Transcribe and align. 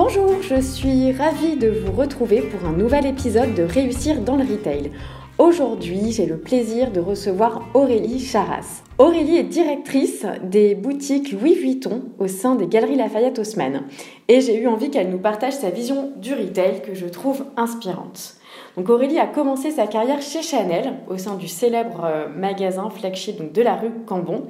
Bonjour, 0.00 0.40
je 0.42 0.60
suis 0.60 1.10
ravie 1.10 1.56
de 1.56 1.70
vous 1.70 1.90
retrouver 1.90 2.40
pour 2.40 2.68
un 2.68 2.72
nouvel 2.72 3.04
épisode 3.04 3.54
de 3.54 3.64
Réussir 3.64 4.20
dans 4.20 4.36
le 4.36 4.44
Retail. 4.44 4.92
Aujourd'hui, 5.38 6.12
j'ai 6.12 6.24
le 6.24 6.38
plaisir 6.38 6.92
de 6.92 7.00
recevoir 7.00 7.68
Aurélie 7.74 8.20
Charras. 8.20 8.84
Aurélie 8.98 9.38
est 9.38 9.42
directrice 9.42 10.24
des 10.44 10.76
boutiques 10.76 11.32
Louis 11.32 11.56
Vuitton 11.56 12.04
au 12.20 12.28
sein 12.28 12.54
des 12.54 12.68
Galeries 12.68 12.94
Lafayette 12.94 13.40
Haussmann. 13.40 13.86
Et 14.28 14.40
j'ai 14.40 14.62
eu 14.62 14.68
envie 14.68 14.90
qu'elle 14.90 15.10
nous 15.10 15.18
partage 15.18 15.54
sa 15.54 15.70
vision 15.70 16.12
du 16.16 16.32
retail 16.32 16.80
que 16.82 16.94
je 16.94 17.06
trouve 17.06 17.46
inspirante. 17.56 18.37
Donc 18.78 18.90
Aurélie 18.90 19.18
a 19.18 19.26
commencé 19.26 19.72
sa 19.72 19.88
carrière 19.88 20.22
chez 20.22 20.40
Chanel 20.40 20.92
au 21.08 21.18
sein 21.18 21.34
du 21.34 21.48
célèbre 21.48 22.04
euh, 22.04 22.28
magasin 22.28 22.88
flagship 22.90 23.52
de 23.52 23.60
la 23.60 23.74
rue 23.74 23.90
Cambon. 24.06 24.46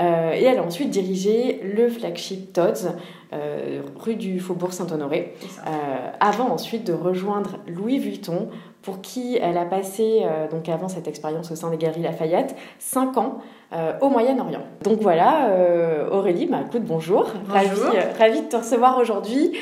Euh, 0.00 0.32
et 0.32 0.44
elle 0.44 0.60
a 0.60 0.62
ensuite 0.62 0.88
dirigé 0.88 1.60
le 1.62 1.90
flagship 1.90 2.54
Tod's 2.54 2.88
euh, 3.34 3.82
rue 3.94 4.16
du 4.16 4.40
Faubourg 4.40 4.72
Saint-Honoré, 4.72 5.34
avant 6.20 6.48
ensuite 6.48 6.84
de 6.84 6.94
rejoindre 6.94 7.58
Louis 7.66 7.98
Vuitton 7.98 8.48
pour 8.86 9.02
qui 9.02 9.36
elle 9.36 9.58
a 9.58 9.64
passé, 9.64 10.22
donc 10.50 10.68
avant 10.68 10.86
cette 10.88 11.08
expérience 11.08 11.50
au 11.50 11.56
sein 11.56 11.70
des 11.70 11.76
Galeries 11.76 12.02
Lafayette, 12.02 12.54
5 12.78 13.18
ans 13.18 13.38
au 14.00 14.08
Moyen-Orient. 14.08 14.62
Donc 14.84 15.00
voilà, 15.00 15.50
Aurélie, 16.12 16.46
bah, 16.46 16.58
écoute, 16.64 16.84
bonjour. 16.84 17.26
bonjour. 17.48 17.92
Ravie, 18.16 18.42
de 18.42 18.46
te 18.46 18.56
recevoir 18.56 18.96
aujourd'hui. 18.98 19.58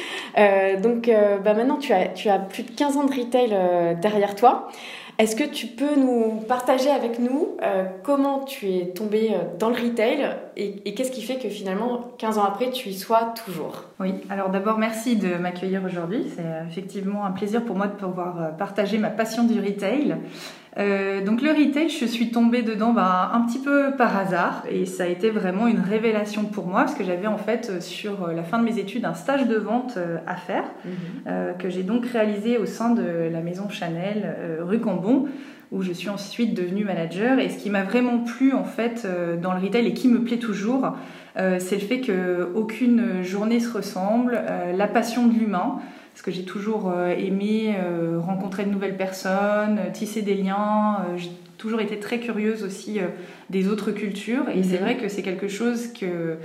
donc 0.82 1.10
bah, 1.42 1.54
maintenant, 1.54 1.78
tu 1.78 1.94
as, 1.94 2.08
tu 2.08 2.28
as 2.28 2.38
plus 2.38 2.64
de 2.64 2.70
15 2.70 2.98
ans 2.98 3.04
de 3.04 3.12
retail 3.12 3.96
derrière 4.02 4.34
toi. 4.34 4.68
Est-ce 5.16 5.36
que 5.36 5.44
tu 5.44 5.68
peux 5.68 5.94
nous 5.96 6.40
partager 6.48 6.90
avec 6.90 7.20
nous 7.20 7.56
euh, 7.62 7.84
comment 8.02 8.40
tu 8.40 8.68
es 8.68 8.86
tombée 8.88 9.30
euh, 9.32 9.44
dans 9.60 9.68
le 9.68 9.76
retail 9.76 10.28
et, 10.56 10.94
qu'est-ce 10.94 11.12
qui 11.12 11.22
fait 11.22 11.36
que 11.36 11.48
finalement, 11.48 12.12
15 12.18 12.38
ans 12.38 12.44
après, 12.44 12.70
tu 12.70 12.88
y 12.88 12.94
sois 12.94 13.32
toujours? 13.44 13.84
Oui, 14.00 14.14
alors 14.28 14.50
d'abord, 14.50 14.78
merci 14.78 15.16
de 15.16 15.34
m'accueillir 15.36 15.82
aujourd'hui. 15.84 16.26
C'est 16.34 16.42
euh, 16.42 16.66
effectivement 16.68 17.24
un 17.24 17.30
plaisir 17.30 17.64
pour 17.64 17.76
moi 17.76 17.86
de 17.86 17.92
pouvoir 17.92 18.56
partager 18.56 18.98
ma 18.98 19.10
passion 19.10 19.44
du 19.44 19.60
retail. 19.60 20.16
Euh, 20.76 21.24
donc 21.24 21.40
le 21.40 21.50
retail, 21.50 21.88
je 21.88 22.04
suis 22.04 22.30
tombée 22.30 22.62
dedans 22.62 22.92
bah, 22.92 23.30
un 23.32 23.42
petit 23.42 23.60
peu 23.60 23.92
par 23.96 24.16
hasard 24.16 24.64
et 24.68 24.86
ça 24.86 25.04
a 25.04 25.06
été 25.06 25.30
vraiment 25.30 25.68
une 25.68 25.78
révélation 25.78 26.44
pour 26.44 26.66
moi 26.66 26.80
parce 26.80 26.94
que 26.94 27.04
j'avais 27.04 27.28
en 27.28 27.38
fait 27.38 27.70
euh, 27.70 27.80
sur 27.80 28.24
euh, 28.24 28.32
la 28.32 28.42
fin 28.42 28.58
de 28.58 28.64
mes 28.64 28.78
études 28.78 29.04
un 29.04 29.14
stage 29.14 29.46
de 29.46 29.56
vente 29.56 29.98
à 30.26 30.36
faire 30.36 30.64
mhm. 30.84 31.56
que 31.58 31.70
j'ai 31.70 31.82
donc 31.82 32.06
réalisé 32.06 32.58
au 32.58 32.66
sein 32.66 32.90
de 32.90 33.28
la 33.30 33.40
maison 33.40 33.68
Chanel 33.68 34.36
rue 34.60 34.80
Cambon 34.80 35.26
où 35.72 35.82
je 35.82 35.92
suis 35.92 36.08
ensuite 36.08 36.54
devenue 36.54 36.84
manager 36.84 37.38
et 37.38 37.48
ce 37.48 37.58
qui 37.58 37.70
m'a 37.70 37.82
vraiment 37.82 38.18
plu 38.18 38.52
en 38.52 38.64
fait 38.64 39.06
dans 39.40 39.52
le 39.52 39.60
retail 39.60 39.86
et 39.86 39.94
qui 39.94 40.08
me 40.08 40.22
plaît 40.22 40.38
toujours 40.38 40.96
c'est 41.36 41.76
le 41.76 41.80
fait 41.80 42.00
qu'aucune 42.00 43.22
journée 43.22 43.60
se 43.60 43.72
ressemble, 43.72 44.40
la 44.74 44.86
passion 44.86 45.26
de 45.26 45.34
l'humain 45.34 45.80
parce 46.14 46.22
que 46.22 46.30
j'ai 46.30 46.44
toujours 46.44 46.92
euh, 46.94 47.08
aimé 47.08 47.74
euh, 47.76 48.20
rencontrer 48.20 48.64
de 48.64 48.70
nouvelles 48.70 48.96
personnes, 48.96 49.80
euh, 49.80 49.90
tisser 49.92 50.22
des 50.22 50.34
liens. 50.34 51.04
j'ai 51.16 51.32
toujours 51.58 51.80
été 51.80 51.98
très 51.98 52.20
curieuse 52.20 52.62
aussi 52.62 53.00
des 53.50 53.66
autres 53.66 53.90
cultures 53.90 54.48
et 54.48 54.62
c'est 54.62 54.76
mhm. 54.76 54.82
vrai 54.82 54.96
que 54.96 55.08
c'est 55.08 55.22
quelque 55.22 55.48
chose 55.48 55.92
que 55.92 56.36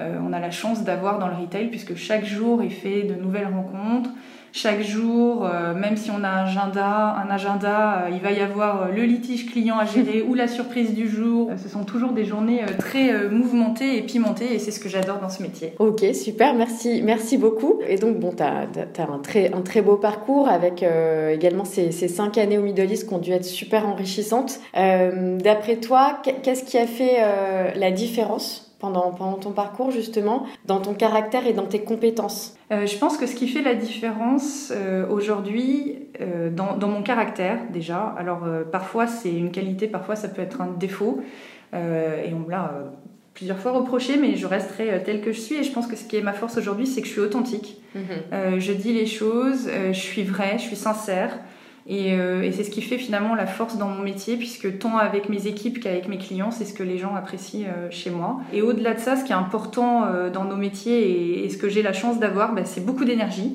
on 0.00 0.32
a 0.32 0.40
la 0.40 0.50
chance 0.50 0.82
d'avoir 0.82 1.20
dans 1.20 1.28
le 1.28 1.36
retail 1.36 1.68
puisque 1.68 1.94
chaque 1.94 2.24
jour 2.24 2.62
est 2.62 2.70
fait 2.70 3.02
de 3.04 3.14
nouvelles 3.14 3.46
rencontres 3.46 4.10
chaque 4.56 4.82
jour, 4.82 5.44
euh, 5.44 5.74
même 5.74 5.96
si 5.96 6.12
on 6.12 6.22
a 6.22 6.28
un 6.28 6.44
agenda, 6.44 7.16
un 7.16 7.28
agenda 7.28 8.04
euh, 8.04 8.10
il 8.12 8.20
va 8.20 8.30
y 8.30 8.40
avoir 8.40 8.82
euh, 8.82 8.92
le 8.94 9.02
litige 9.02 9.50
client 9.50 9.78
à 9.78 9.84
gérer 9.84 10.22
ou 10.28 10.34
la 10.34 10.46
surprise 10.46 10.94
du 10.94 11.08
jour. 11.08 11.50
ce 11.60 11.68
sont 11.68 11.82
toujours 11.82 12.12
des 12.12 12.24
journées 12.24 12.60
très 12.78 13.28
mouvementées 13.28 13.98
et 13.98 14.02
pimentées 14.02 14.54
et 14.54 14.60
c'est 14.60 14.70
ce 14.70 14.78
que 14.78 14.88
j'adore 14.88 15.18
dans 15.18 15.28
ce 15.28 15.42
métier. 15.42 15.72
Ok, 15.80 16.04
super, 16.14 16.54
merci, 16.54 17.02
merci 17.02 17.36
beaucoup. 17.36 17.80
Et 17.88 17.96
donc, 17.96 18.20
bon, 18.20 18.30
tu 18.30 18.44
as, 18.44 18.68
un, 18.98 19.18
très, 19.18 19.52
un 19.52 19.62
très 19.62 19.82
beau 19.82 19.96
parcours 19.96 20.48
avec 20.48 20.84
également 21.32 21.64
ces, 21.64 21.90
ces, 21.90 22.06
cinq 22.06 22.38
années 22.38 22.56
au 22.56 22.62
Middle 22.62 22.92
East 22.92 23.08
qui 23.08 23.14
ont 23.14 23.18
dû 23.18 23.32
être 23.32 23.44
super 23.44 23.88
enrichissantes. 23.88 24.60
D'après 24.72 25.76
toi, 25.76 26.22
qu'est-ce 26.22 26.62
qui 26.62 26.78
a 26.78 26.86
fait 26.86 27.18
la 27.74 27.90
différence 27.90 28.63
pendant, 28.78 29.10
pendant 29.12 29.38
ton 29.38 29.52
parcours 29.52 29.90
justement, 29.90 30.46
dans 30.66 30.80
ton 30.80 30.94
caractère 30.94 31.46
et 31.46 31.52
dans 31.52 31.66
tes 31.66 31.80
compétences? 31.80 32.56
Euh, 32.72 32.86
Je 32.86 32.96
pense 32.98 33.16
que 33.16 33.26
ce 33.26 33.34
qui 33.34 33.48
fait 33.48 33.62
la 33.62 33.74
différence 33.74 34.72
euh, 34.74 35.06
aujourd'hui, 35.08 35.96
euh, 36.20 36.50
dans, 36.50 36.76
dans, 36.76 36.88
mon 36.88 37.02
caractère 37.02 37.58
déjà, 37.72 38.14
alors 38.18 38.46
parfois 38.70 39.06
c'est 39.06 39.32
une 39.32 39.50
qualité, 39.50 39.86
parfois 39.86 40.16
ça 40.16 40.28
peut 40.28 40.42
être 40.42 40.60
un 40.60 40.68
défaut, 40.68 41.22
et 41.72 42.32
on 42.32 42.38
me 42.38 42.50
l'a 42.52 42.72
plusieurs 43.32 43.58
fois 43.58 43.72
reproché, 43.72 44.16
mais 44.16 44.36
je 44.36 44.46
resterai 44.46 45.02
telle 45.02 45.20
que 45.20 45.32
je 45.32 45.40
suis, 45.40 45.56
et 45.56 45.64
je 45.64 45.72
pense 45.72 45.88
que 45.88 45.96
ce 45.96 46.04
qui 46.04 46.16
est 46.16 46.22
ma 46.22 46.32
force 46.32 46.56
aujourd'hui, 46.56 46.86
c'est 46.86 47.00
que 47.00 47.08
je 47.08 47.12
suis 47.12 47.20
authentique. 47.20 47.82
Mhm. 47.96 48.60
je 48.60 48.72
dis 48.72 48.92
les 48.92 49.06
choses, 49.06 49.68
je 49.88 49.98
suis 49.98 50.22
vraie, 50.22 50.56
je 50.58 50.62
suis 50.64 50.76
sincère. 50.76 51.36
Euh, 51.90 52.42
et, 52.42 52.52
c'est 52.52 52.64
ce 52.64 52.70
qui 52.70 52.80
fait 52.80 52.98
finalement 52.98 53.34
la 53.34 53.46
force 53.46 53.76
dans 53.76 53.88
mon 53.88 54.02
métier, 54.02 54.36
puisque 54.36 54.78
tant 54.78 54.96
avec 54.96 55.28
mes 55.28 55.46
équipes 55.46 55.80
qu'avec 55.80 56.08
mes 56.08 56.18
clients, 56.18 56.50
c'est 56.50 56.64
ce 56.64 56.72
que 56.72 56.82
les 56.82 56.98
gens 56.98 57.14
apprécient 57.14 57.66
euh, 57.68 57.88
chez 57.90 58.10
moi. 58.10 58.40
Et 58.52 58.62
au-delà 58.62 58.94
de 58.94 59.00
ça, 59.00 59.16
ce 59.16 59.24
qui 59.24 59.32
est 59.32 59.36
important 59.36 60.04
euh, 60.04 60.30
dans 60.30 60.44
nos 60.44 60.56
métiers 60.56 61.44
et, 61.44 61.48
ce 61.50 61.58
que 61.58 61.68
j'ai 61.68 61.82
la 61.82 61.92
chance 61.92 62.18
d'avoir, 62.18 62.54
bah, 62.54 62.64
c'est 62.64 62.84
beaucoup 62.84 63.04
d'énergie, 63.04 63.52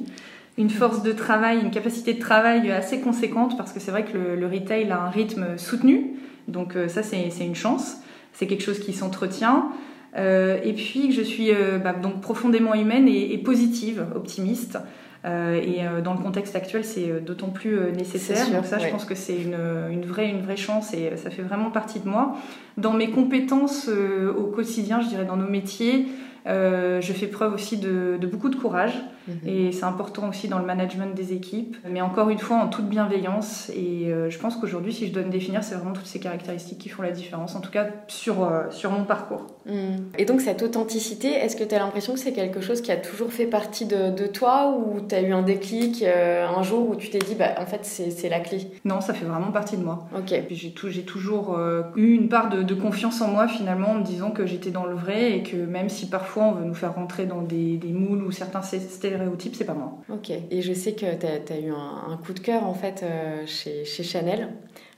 une 0.57 0.69
force 0.69 1.01
de 1.01 1.12
travail, 1.12 1.59
une 1.59 1.72
capacité 1.72 2.13
de 2.13 2.19
travail 2.19 2.69
assez 2.72 3.00
conséquente, 3.00 3.57
parce 3.57 3.72
que 3.72 3.79
c'est 3.79 3.91
vrai 3.91 4.06
que 4.06 4.18
le, 4.18 4.45
retail 4.45 4.91
a 4.91 5.01
un 5.01 5.09
rythme 5.09 5.57
soutenu, 5.57 6.18
donc 6.47 6.75
ça 6.88 7.01
c'est 7.01 7.29
une 7.39 7.56
chance, 7.56 7.97
c'est 8.34 8.45
quelque 8.45 8.63
chose 8.63 8.79
qui 8.79 8.91
s'entretient. 8.91 9.69
et 10.18 10.73
puis 10.75 11.13
je 11.13 11.22
suis 11.22 11.51
bah, 11.81 11.94
donc 11.94 12.19
profondément 12.19 12.73
humaine 12.73 13.07
et 13.07 13.38
positive, 13.38 14.06
optimiste. 14.16 14.78
Euh, 15.25 15.59
et 15.62 15.85
euh, 15.85 16.02
dans 16.02 16.13
le 16.13 16.19
contexte 16.19 16.56
actuel, 16.56 16.84
c'est 16.85 17.09
euh, 17.09 17.19
d'autant 17.19 17.50
plus 17.50 17.91
nécessaire. 17.91 18.50
Donc 18.52 18.66
ça, 18.66 18.80
je 18.80 18.88
pense 18.88 19.06
que 19.06 19.16
c'est 19.16 19.38
une, 19.38 19.57
une, 19.91 20.06
vraie, 20.06 20.30
une 20.30 20.41
vraie 20.41 20.57
chance 20.57 20.94
et 20.94 21.16
ça 21.18 21.30
fait 21.30 21.41
vraiment 21.41 21.72
partie 21.72 22.00
de 22.00 22.07
moi. 22.07 22.38
Dans 22.78 22.94
mes 22.94 23.09
compétences 23.09 23.90
au 23.90 24.46
quotidien, 24.46 25.02
je 25.02 25.07
dirais 25.07 25.25
dans 25.25 25.35
nos 25.35 25.50
métiers, 25.50 26.07
euh, 26.47 27.01
je 27.01 27.13
fais 27.13 27.27
preuve 27.27 27.53
aussi 27.53 27.77
de, 27.77 28.17
beaucoup 28.31 28.50
de 28.50 28.55
courage 28.55 28.94
mhm. 29.27 29.35
et 29.45 29.72
c'est 29.72 29.83
important 29.83 30.29
aussi 30.29 30.47
dans 30.47 30.59
le 30.59 30.66
management 30.66 31.13
des 31.16 31.33
équipes, 31.33 31.77
mais 31.89 32.01
encore 32.01 32.29
une 32.29 32.39
fois 32.39 32.57
en 32.57 32.67
toute 32.67 32.88
bienveillance. 32.88 33.69
Et 33.75 34.11
euh, 34.11 34.29
je 34.29 34.39
pense 34.39 34.55
qu'aujourd'hui, 34.55 34.94
si 34.94 35.07
je 35.07 35.13
dois 35.13 35.23
me 35.23 35.31
définir, 35.31 35.63
c'est 35.63 35.75
vraiment 35.75 35.94
toutes 35.94 36.05
ces 36.05 36.19
caractéristiques 36.19 36.77
qui 36.77 36.89
font 36.89 37.01
la 37.01 37.11
différence, 37.11 37.55
en 37.55 37.61
tout 37.61 37.72
cas 37.72 37.88
sur, 38.07 38.44
euh, 38.44 38.69
sur 38.69 38.91
mon 38.91 39.03
parcours. 39.03 39.47
Mhm. 39.66 40.11
Et 40.17 40.25
donc 40.25 40.41
cette 40.41 40.61
authenticité, 40.61 41.29
est-ce 41.29 41.55
que 41.55 41.63
tu 41.63 41.75
as 41.75 41.79
l'impression 41.79 42.13
que 42.13 42.19
c'est 42.19 42.33
quelque 42.33 42.61
chose 42.61 42.81
qui 42.81 42.91
a 42.91 42.97
toujours 42.97 43.31
fait 43.31 43.47
partie 43.47 43.85
de, 43.85 44.11
de 44.11 44.27
toi 44.27 44.75
ou 44.77 45.01
tu 45.01 45.16
as 45.16 45.21
eu 45.21 45.33
un 45.33 45.41
déclic 45.41 46.03
un 46.03 46.63
jour 46.63 46.89
où 46.89 46.95
tu 46.95 47.09
t'es 47.09 47.19
dit, 47.19 47.35
bah, 47.35 47.56
en 47.57 47.66
fait, 47.66 47.83
c'est 47.83 48.29
la 48.29 48.39
clé? 48.39 48.71
Non, 48.85 49.01
ça 49.01 49.13
fait 49.13 49.25
vraiment 49.25 49.51
partie 49.51 49.77
de 49.77 49.83
moi. 49.83 50.07
Ok. 50.17 50.33
J'ai 50.50 51.03
toujours 51.03 51.59
eu 51.95 52.13
une 52.13 52.29
part 52.29 52.50
de, 52.50 52.63
de 52.63 52.73
confiance 52.73 53.21
en 53.21 53.27
moi 53.27 53.47
finalement 53.47 53.91
en 53.91 53.95
me 53.95 54.03
disant 54.03 54.31
que 54.31 54.45
j'étais 54.45 54.71
dans 54.71 54.85
le 54.85 54.95
vrai 54.95 55.33
et 55.33 55.44
que 55.44 55.56
même 55.56 55.89
si 55.89 56.09
parfois 56.09 56.28
on 56.38 56.51
veut 56.53 56.66
nous 56.66 56.73
faire 56.73 56.95
rentrer 56.95 57.25
dans 57.25 57.41
des, 57.41 57.79
moules 57.84 58.23
ou 58.23 58.31
certains 58.31 58.62
stéréotypes, 58.62 59.56
c'est 59.56 59.66
pas 59.66 59.73
moi. 59.73 59.97
Ok. 60.09 60.29
Et 60.29 60.62
je 60.62 60.74
sais 60.74 60.94
que 60.94 61.15
tu 61.15 61.54
as, 61.54 61.59
eu 61.59 61.71
un, 61.71 62.18
coup 62.24 62.33
de 62.33 62.39
cœur 62.39 62.65
en 62.65 62.74
fait 62.74 63.04
euh, 63.04 63.45
chez, 63.45 63.86
Chanel, 64.04 64.50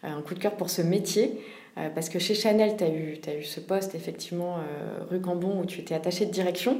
euh, 0.03 0.09
un 0.17 0.21
coup 0.21 0.33
de 0.33 0.39
cœur 0.39 0.55
pour 0.55 0.69
ce 0.69 0.81
métier. 0.81 1.39
Euh, 1.77 1.89
parce 1.93 2.09
que 2.09 2.19
chez 2.19 2.35
Chanel, 2.35 2.75
tu 2.77 2.83
as 2.83 2.89
eu, 2.89 3.19
as 3.27 3.35
eu 3.35 3.43
ce 3.43 3.59
poste, 3.59 3.95
effectivement, 3.95 4.57
rue 5.09 5.21
Cambon, 5.21 5.61
où 5.61 5.65
tu 5.65 5.79
étais 5.79 5.95
attachée 5.95 6.25
de 6.25 6.31
direction. 6.31 6.77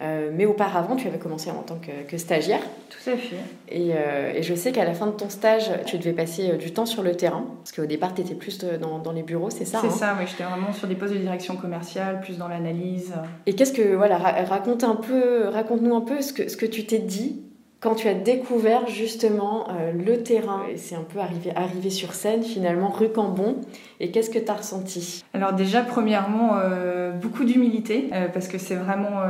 mais 0.00 0.46
auparavant, 0.46 0.96
tu 0.96 1.06
avais 1.06 1.18
commencé 1.18 1.50
en 1.50 1.62
tant 1.62 1.78
que, 1.78 2.16
stagiaire. 2.16 2.62
Tout 2.88 3.10
à 3.10 3.16
fait. 3.16 3.36
Et, 3.68 3.90
et 3.90 4.42
je 4.42 4.54
sais 4.54 4.72
qu'à 4.72 4.84
la 4.84 4.94
fin 4.94 5.06
de 5.06 5.12
ton 5.12 5.28
stage, 5.28 5.70
tu 5.86 5.98
devais 5.98 6.12
passer 6.12 6.56
du 6.56 6.72
temps 6.72 6.86
sur 6.86 7.02
le 7.02 7.14
terrain. 7.14 7.44
Parce 7.58 7.72
qu'au 7.72 7.86
départ, 7.86 8.14
tu 8.14 8.22
étais 8.22 8.34
plus 8.34 8.58
dans, 8.58 8.98
dans, 8.98 9.12
les 9.12 9.22
bureaux, 9.22 9.50
c'est 9.50 9.66
ça 9.66 9.80
C'est 9.82 9.88
hein 9.88 9.90
ça, 9.90 10.16
oui. 10.18 10.26
J'étais 10.26 10.44
vraiment 10.44 10.72
sur 10.72 10.88
des 10.88 10.94
postes 10.94 11.12
de 11.12 11.18
direction 11.18 11.56
commerciale, 11.56 12.20
plus 12.20 12.38
dans 12.38 12.48
l'analyse. 12.48 13.12
Et 13.46 13.54
qu'est-ce 13.54 13.72
que, 13.72 13.94
voilà, 13.94 14.16
raconte 14.16 14.84
un 14.84 14.96
peu, 14.96 15.48
raconte-nous 15.48 15.94
un 15.94 16.00
peu 16.00 16.22
ce 16.22 16.32
que, 16.32 16.48
ce 16.48 16.56
que 16.56 16.66
tu 16.66 16.86
t'es 16.86 16.98
dit 16.98 17.42
quand 17.80 17.94
tu 17.94 18.08
as 18.08 18.14
découvert 18.14 18.86
justement 18.86 19.68
euh, 19.70 19.92
le 19.92 20.22
terrain, 20.22 20.64
c'est 20.76 20.94
un 20.94 21.02
peu 21.02 21.18
arrivé, 21.18 21.50
arrivé 21.56 21.88
sur 21.88 22.12
scène 22.12 22.42
finalement, 22.42 22.90
rue 22.90 23.08
Cambon, 23.08 23.56
et 24.00 24.10
qu'est-ce 24.10 24.30
que 24.30 24.38
tu 24.38 24.50
as 24.50 24.54
ressenti? 24.54 25.24
Alors 25.32 25.54
déjà, 25.54 25.80
premièrement, 25.82 26.56
euh, 26.56 27.10
beaucoup 27.12 27.44
d'humilité, 27.44 28.10
euh, 28.12 28.28
parce 28.28 28.48
que 28.48 28.58
c'est 28.58 28.74
vraiment 28.74 29.22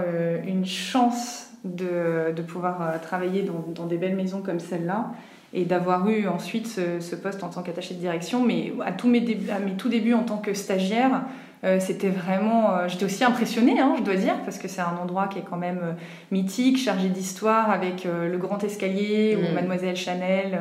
une 0.46 0.66
chance 0.66 1.46
de, 1.64 2.32
de 2.34 2.42
pouvoir 2.42 3.00
travailler 3.02 3.42
dans, 3.42 3.64
dans, 3.74 3.86
des 3.86 3.98
belles 3.98 4.16
maisons 4.16 4.42
comme 4.42 4.60
celle-là 4.60 5.12
et 5.52 5.64
d'avoir 5.64 6.08
eu 6.08 6.28
ensuite 6.28 6.66
ce, 6.66 7.14
poste 7.16 7.42
en 7.42 7.48
tant 7.48 7.62
qu'attaché 7.62 7.94
de 7.94 8.00
direction. 8.00 8.44
Mais 8.44 8.72
à, 8.84 8.92
tous 8.92 9.08
mes, 9.08 9.24
à 9.54 9.58
mes 9.58 9.72
tout 9.72 9.88
débuts 9.88 10.14
en 10.14 10.22
tant 10.22 10.38
que 10.38 10.54
stagiaire, 10.54 11.22
euh, 11.62 11.78
c'était 11.78 12.08
vraiment. 12.08 12.74
Euh, 12.74 12.88
j'étais 12.88 13.04
aussi 13.04 13.22
impressionnée, 13.22 13.78
hein, 13.78 13.94
je 13.98 14.02
dois 14.02 14.14
dire, 14.14 14.34
parce 14.44 14.56
que 14.56 14.66
c'est 14.66 14.80
un 14.80 14.96
endroit 14.96 15.28
qui 15.28 15.40
est 15.40 15.44
quand 15.48 15.58
même 15.58 15.80
euh, 15.82 15.92
mythique, 16.30 16.78
chargé 16.78 17.10
d'histoire, 17.10 17.70
avec 17.70 18.04
le 18.04 18.38
grand 18.38 18.62
escalier 18.64 19.36
où 19.36 19.50
mm. 19.50 19.54
Mademoiselle 19.54 19.96
Chanel 19.96 20.58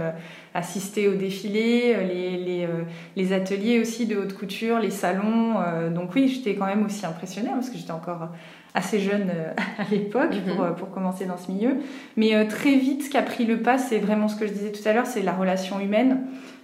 assistait 0.53 1.07
au 1.07 1.13
défilé, 1.13 1.95
les, 2.06 2.38
les, 2.38 2.68
les, 3.15 3.33
ateliers 3.33 3.80
aussi 3.80 4.07
de 4.07 4.18
haute 4.18 4.33
couture, 4.33 4.80
les 4.80 4.89
salons. 4.89 5.56
donc 5.91 6.15
oui, 6.15 6.27
j'étais 6.27 6.56
quand 6.56 6.65
même 6.65 6.86
aussi 6.86 7.06
impressionnée, 7.06 7.50
hein, 7.50 7.56
parce 7.56 7.69
que 7.69 7.77
j'étais 7.77 7.91
encore 7.91 8.30
assez 8.74 9.00
jeune 9.00 9.31
à 9.77 9.83
l'époque 9.92 10.33
mm-hmm. 10.33 10.56
pour, 10.56 10.75
pour, 10.75 10.92
commencer 10.92 11.25
dans 11.25 11.38
ce 11.38 11.51
milieu. 11.51 11.77
Mais 12.18 12.48
très 12.48 12.75
vite, 12.75 13.04
ce 13.04 13.10
qui 13.10 13.18
a 13.18 13.24
pris 13.24 13.45
le 13.45 13.62
pas, 13.62 13.77
c'est 13.77 14.00
vraiment 14.00 14.27
ce 14.27 14.36
que 14.36 14.48
je 14.48 14.54
disais 14.54 14.71
tout 14.71 14.88
à 14.88 14.94
l'heure, 14.94 15.07
c'est 15.07 15.21
la 15.21 15.33
relation 15.33 15.80
humaine. 15.80 16.21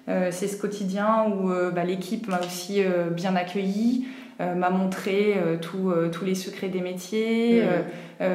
c'est 0.07 0.47
ce 0.47 0.57
quotidien 0.57 1.25
où 1.27 1.49
bah, 1.73 1.83
l'équipe 1.83 2.27
m'a 2.27 2.39
aussi 2.39 2.81
bien 3.15 3.35
accueillie. 3.35 4.05
Euh, 4.41 4.53
m'a 4.53 4.69
montré 4.69 5.35
euh, 5.37 5.55
euh, 5.75 6.09
tous 6.09 6.25
les 6.25 6.35
secrets 6.35 6.67
des 6.67 6.81
métiers, 6.81 7.63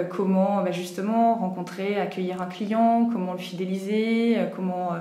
comment 0.09 0.63
bah, 0.63 0.71
justement 0.71 1.35
rencontrer, 1.35 2.01
accueillir 2.01 2.41
un 2.41 2.47
client, 2.47 3.11
comment 3.13 3.33
le 3.33 3.39
fidéliser, 3.39 4.39
comment 4.57 4.93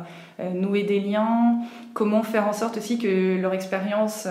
nouer 0.54 0.84
des 0.84 1.00
liens, 1.00 1.60
comment 1.94 2.24
faire 2.24 2.48
en 2.48 2.54
sorte 2.54 2.78
aussi 2.78 2.98
que 2.98 3.40
leur 3.40 3.54
expérience 3.54 4.28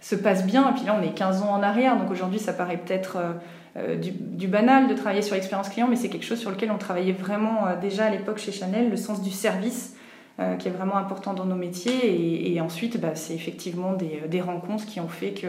se 0.00 0.14
passe 0.14 0.46
bien. 0.46 0.70
Et 0.70 0.74
puis 0.74 0.84
là, 0.84 0.96
on 0.98 1.02
est 1.02 1.14
15 1.14 1.42
ans 1.42 1.50
en 1.50 1.62
arrière, 1.62 1.96
donc 1.96 2.10
aujourd'hui, 2.10 2.38
ça 2.38 2.52
paraît 2.52 2.76
peut-être 2.76 3.18
du, 4.00 4.10
du, 4.10 4.48
banal 4.48 4.88
de 4.88 4.94
travailler 4.94 5.22
sur 5.22 5.34
l'expérience 5.34 5.68
client, 5.68 5.86
mais 5.88 5.96
c'est 5.96 6.08
quelque 6.08 6.24
chose 6.24 6.38
sur 6.38 6.50
lequel 6.50 6.70
on 6.70 6.78
travaillait 6.78 7.12
vraiment 7.12 7.66
déjà 7.80 8.06
à 8.06 8.10
l'époque 8.10 8.38
chez 8.38 8.52
Chanel, 8.52 8.90
le 8.90 8.96
sens 8.96 9.22
du 9.22 9.30
service. 9.30 9.96
qui 10.58 10.68
est 10.68 10.70
vraiment 10.70 10.96
important 10.96 11.34
dans 11.34 11.44
nos 11.44 11.56
métiers. 11.56 12.52
Et, 12.52 12.60
ensuite, 12.60 13.00
bah, 13.00 13.14
c'est 13.14 13.34
effectivement 13.34 13.92
des, 13.92 14.22
des, 14.28 14.40
rencontres 14.40 14.86
qui 14.86 15.00
ont 15.00 15.08
fait 15.08 15.32
que 15.32 15.48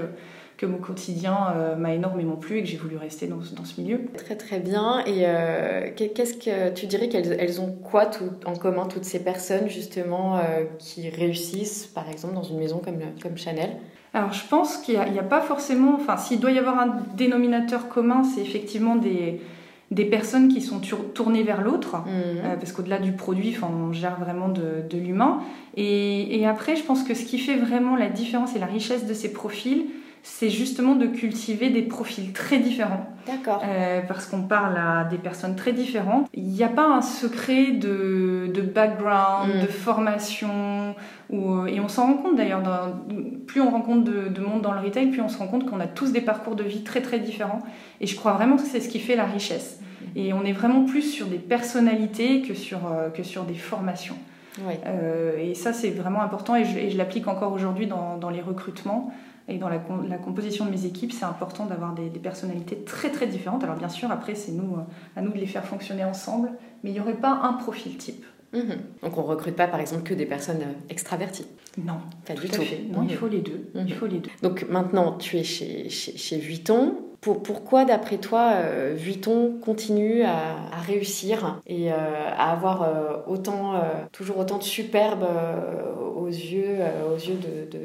que 0.59 0.65
mon 0.65 0.77
quotidien 0.77 1.53
euh, 1.55 1.75
m'a 1.77 1.93
énormément 1.93 2.35
plu 2.35 2.57
et 2.57 2.63
que 2.63 2.67
j'ai 2.67 2.77
voulu 2.77 2.97
rester 2.97 3.27
dans, 3.27 3.37
dans, 3.37 3.63
ce 3.63 3.79
milieu. 3.79 4.01
Très 4.17 4.35
très 4.35 4.59
bien. 4.59 5.05
Et 5.05 5.21
euh, 5.25 5.89
qu'est-ce 5.95 6.33
que 6.33 6.73
tu 6.73 6.85
dirais 6.85 7.07
qu'elles 7.07 7.37
elles 7.39 7.61
ont 7.61 7.71
quoi 7.71 8.05
tout, 8.05 8.31
en 8.45 8.53
commun 8.55 8.85
toutes 8.85 9.05
ces 9.05 9.23
personnes 9.23 9.69
justement 9.69 10.37
euh, 10.37 10.65
qui 10.77 11.09
réussissent 11.09 11.87
par 11.87 12.09
exemple 12.09 12.33
dans 12.33 12.43
une 12.43 12.59
maison 12.59 12.79
comme, 12.79 12.99
comme 13.21 13.37
Chanel? 13.37 13.77
Alors 14.13 14.33
je 14.33 14.45
pense 14.47 14.77
qu'il 14.77 14.95
n'y 14.95 15.19
a, 15.19 15.21
a, 15.21 15.25
pas 15.25 15.41
forcément, 15.41 15.95
enfin 15.95 16.17
s'il 16.17 16.39
doit 16.39 16.51
y 16.51 16.57
avoir 16.57 16.79
un 16.79 16.97
dénominateur 17.15 17.89
commun, 17.89 18.23
c'est 18.23 18.41
effectivement 18.41 18.95
des, 18.95 19.39
des 19.91 20.05
personnes 20.05 20.49
qui 20.49 20.61
sont 20.61 20.79
tournées 21.13 21.43
vers 21.43 21.61
l'autre, 21.61 21.97
mmh. 21.97 22.57
parce 22.59 22.71
qu'au-delà 22.71 22.99
du 22.99 23.11
produit, 23.11 23.55
on 23.61 23.91
gère 23.91 24.19
vraiment 24.19 24.49
de, 24.49 24.83
de 24.87 24.97
l'humain. 24.97 25.39
Et, 25.77 26.39
et, 26.39 26.45
après, 26.45 26.75
je 26.75 26.83
pense 26.83 27.03
que 27.03 27.13
ce 27.15 27.25
qui 27.25 27.39
fait 27.39 27.55
vraiment 27.55 27.95
la 27.95 28.09
différence 28.09 28.55
et 28.55 28.59
la 28.59 28.67
richesse 28.67 29.07
de 29.07 29.13
ces 29.13 29.33
profils, 29.33 29.85
c'est 30.23 30.49
justement 30.49 30.95
de 30.95 31.05
cultiver 31.05 31.69
des 31.69 31.81
profils 31.81 32.33
très 32.33 32.59
différents. 32.59 33.07
D'accord. 33.25 33.61
Euh, 33.63 34.01
parce 34.07 34.25
qu'on 34.25 34.43
parle 34.43 34.77
à 34.77 35.05
des 35.05 35.17
personnes 35.17 35.55
très 35.55 35.71
différentes. 35.71 36.27
Il 36.33 36.43
n'y 36.43 36.63
a 36.63 36.67
pas 36.67 36.87
un 36.87 37.01
secret 37.01 37.71
de, 37.71 38.49
de 38.53 38.61
background, 38.61 39.55
mm. 39.55 39.61
de 39.61 39.67
formation. 39.67 40.95
Ou, 41.29 41.65
et 41.67 41.79
on 41.79 41.87
s'en 41.87 42.07
rend 42.07 42.13
compte 42.15 42.35
d'ailleurs, 42.35 42.61
plus 43.47 43.61
on 43.61 43.69
rencontre 43.69 44.03
de, 44.03 44.29
de, 44.29 44.41
monde 44.41 44.61
dans 44.61 44.73
le 44.73 44.79
retail, 44.79 45.07
plus 45.07 45.21
on 45.21 45.29
se 45.29 45.37
rend 45.37 45.47
compte 45.47 45.69
qu'on 45.69 45.79
a 45.79 45.87
tous 45.87 46.11
des 46.11 46.21
parcours 46.21 46.55
de 46.55 46.63
vie 46.63 46.83
très 46.83 47.01
très 47.01 47.19
différents. 47.19 47.61
Et 48.01 48.07
je 48.07 48.15
crois 48.15 48.33
vraiment 48.33 48.55
que 48.55 48.63
c'est 48.63 48.81
ce 48.81 48.89
qui 48.89 48.99
fait 48.99 49.15
la 49.15 49.25
richesse. 49.25 49.79
Mm. 49.79 50.05
Et 50.17 50.33
on 50.33 50.43
est 50.43 50.53
vraiment 50.53 50.85
plus 50.85 51.03
sur 51.03 51.27
des 51.27 51.39
personnalités 51.39 52.41
que 52.41 52.53
sur, 52.53 52.79
euh, 52.91 53.09
que 53.09 53.23
sur 53.23 53.43
des 53.43 53.55
formations. 53.55 54.17
Euh, 54.85 55.37
et 55.37 55.53
ça, 55.53 55.71
c'est 55.71 55.91
vraiment 55.91 56.21
important 56.21 56.55
et 56.55 56.65
je, 56.65 56.89
je 56.89 56.97
l'applique 56.97 57.27
encore 57.27 57.53
aujourd'hui 57.53 57.87
dans, 57.87 58.17
dans 58.17 58.29
les 58.29 58.41
recrutements. 58.41 59.13
Et 59.49 59.57
dans 59.57 59.69
la, 59.69 59.79
composition 59.79 60.65
de 60.65 60.71
mes 60.71 60.85
équipes, 60.85 61.11
c'est 61.11 61.25
important 61.25 61.65
d'avoir 61.65 61.93
des, 61.93 62.09
personnalités 62.19 62.77
très 62.77 63.09
très 63.09 63.27
différentes. 63.27 63.63
Alors 63.63 63.75
bien 63.75 63.89
sûr, 63.89 64.11
après, 64.11 64.35
c'est 64.35 64.51
nous, 64.51 64.75
euh, 64.75 64.81
à 65.15 65.21
nous 65.21 65.31
de 65.31 65.37
les 65.37 65.47
faire 65.47 65.65
fonctionner 65.65 66.03
ensemble, 66.03 66.51
mais 66.83 66.91
il 66.91 66.93
n'y 66.93 66.99
aurait 66.99 67.13
pas 67.15 67.39
un 67.43 67.53
profil 67.53 67.97
type. 67.97 68.23
Mhm. 68.53 68.77
Donc 69.03 69.17
on 69.17 69.23
recrute 69.23 69.55
pas 69.55 69.67
par 69.67 69.79
exemple 69.79 70.03
que 70.03 70.13
des 70.13 70.25
personnes 70.25 70.61
euh, 70.61 70.89
extraverties? 70.89 71.47
Non, 71.77 71.99
pas 72.25 72.33
du 72.33 72.47
tout. 72.47 72.61
Non, 72.91 73.03
il 73.03 73.11
mhm. 73.11 73.17
faut 73.17 73.27
les 73.27 73.41
deux. 73.41 73.71
Il 73.75 73.81
mhm. 73.81 73.89
faut 73.89 74.07
les 74.07 74.19
deux. 74.19 74.29
Donc 74.43 74.67
maintenant, 74.69 75.13
tu 75.13 75.37
es 75.37 75.43
chez, 75.43 75.89
chez, 75.89 76.15
chez 76.17 76.37
Vuitton 76.37 76.95
pourquoi, 77.21 77.83
d'après 77.83 78.17
toi, 78.17 78.51
euh, 78.53 78.93
Vuitton 78.95 79.57
continue 79.61 80.23
à, 80.23 80.55
réussir 80.87 81.59
et 81.67 81.91
euh, 81.91 81.95
à 81.95 82.51
avoir 82.51 82.81
euh, 82.83 83.17
autant, 83.27 83.73
toujours 84.11 84.39
autant 84.39 84.57
de 84.57 84.63
superbe 84.63 85.25
aux 86.15 86.27
yeux, 86.27 86.77
aux 87.13 87.17
yeux 87.17 87.37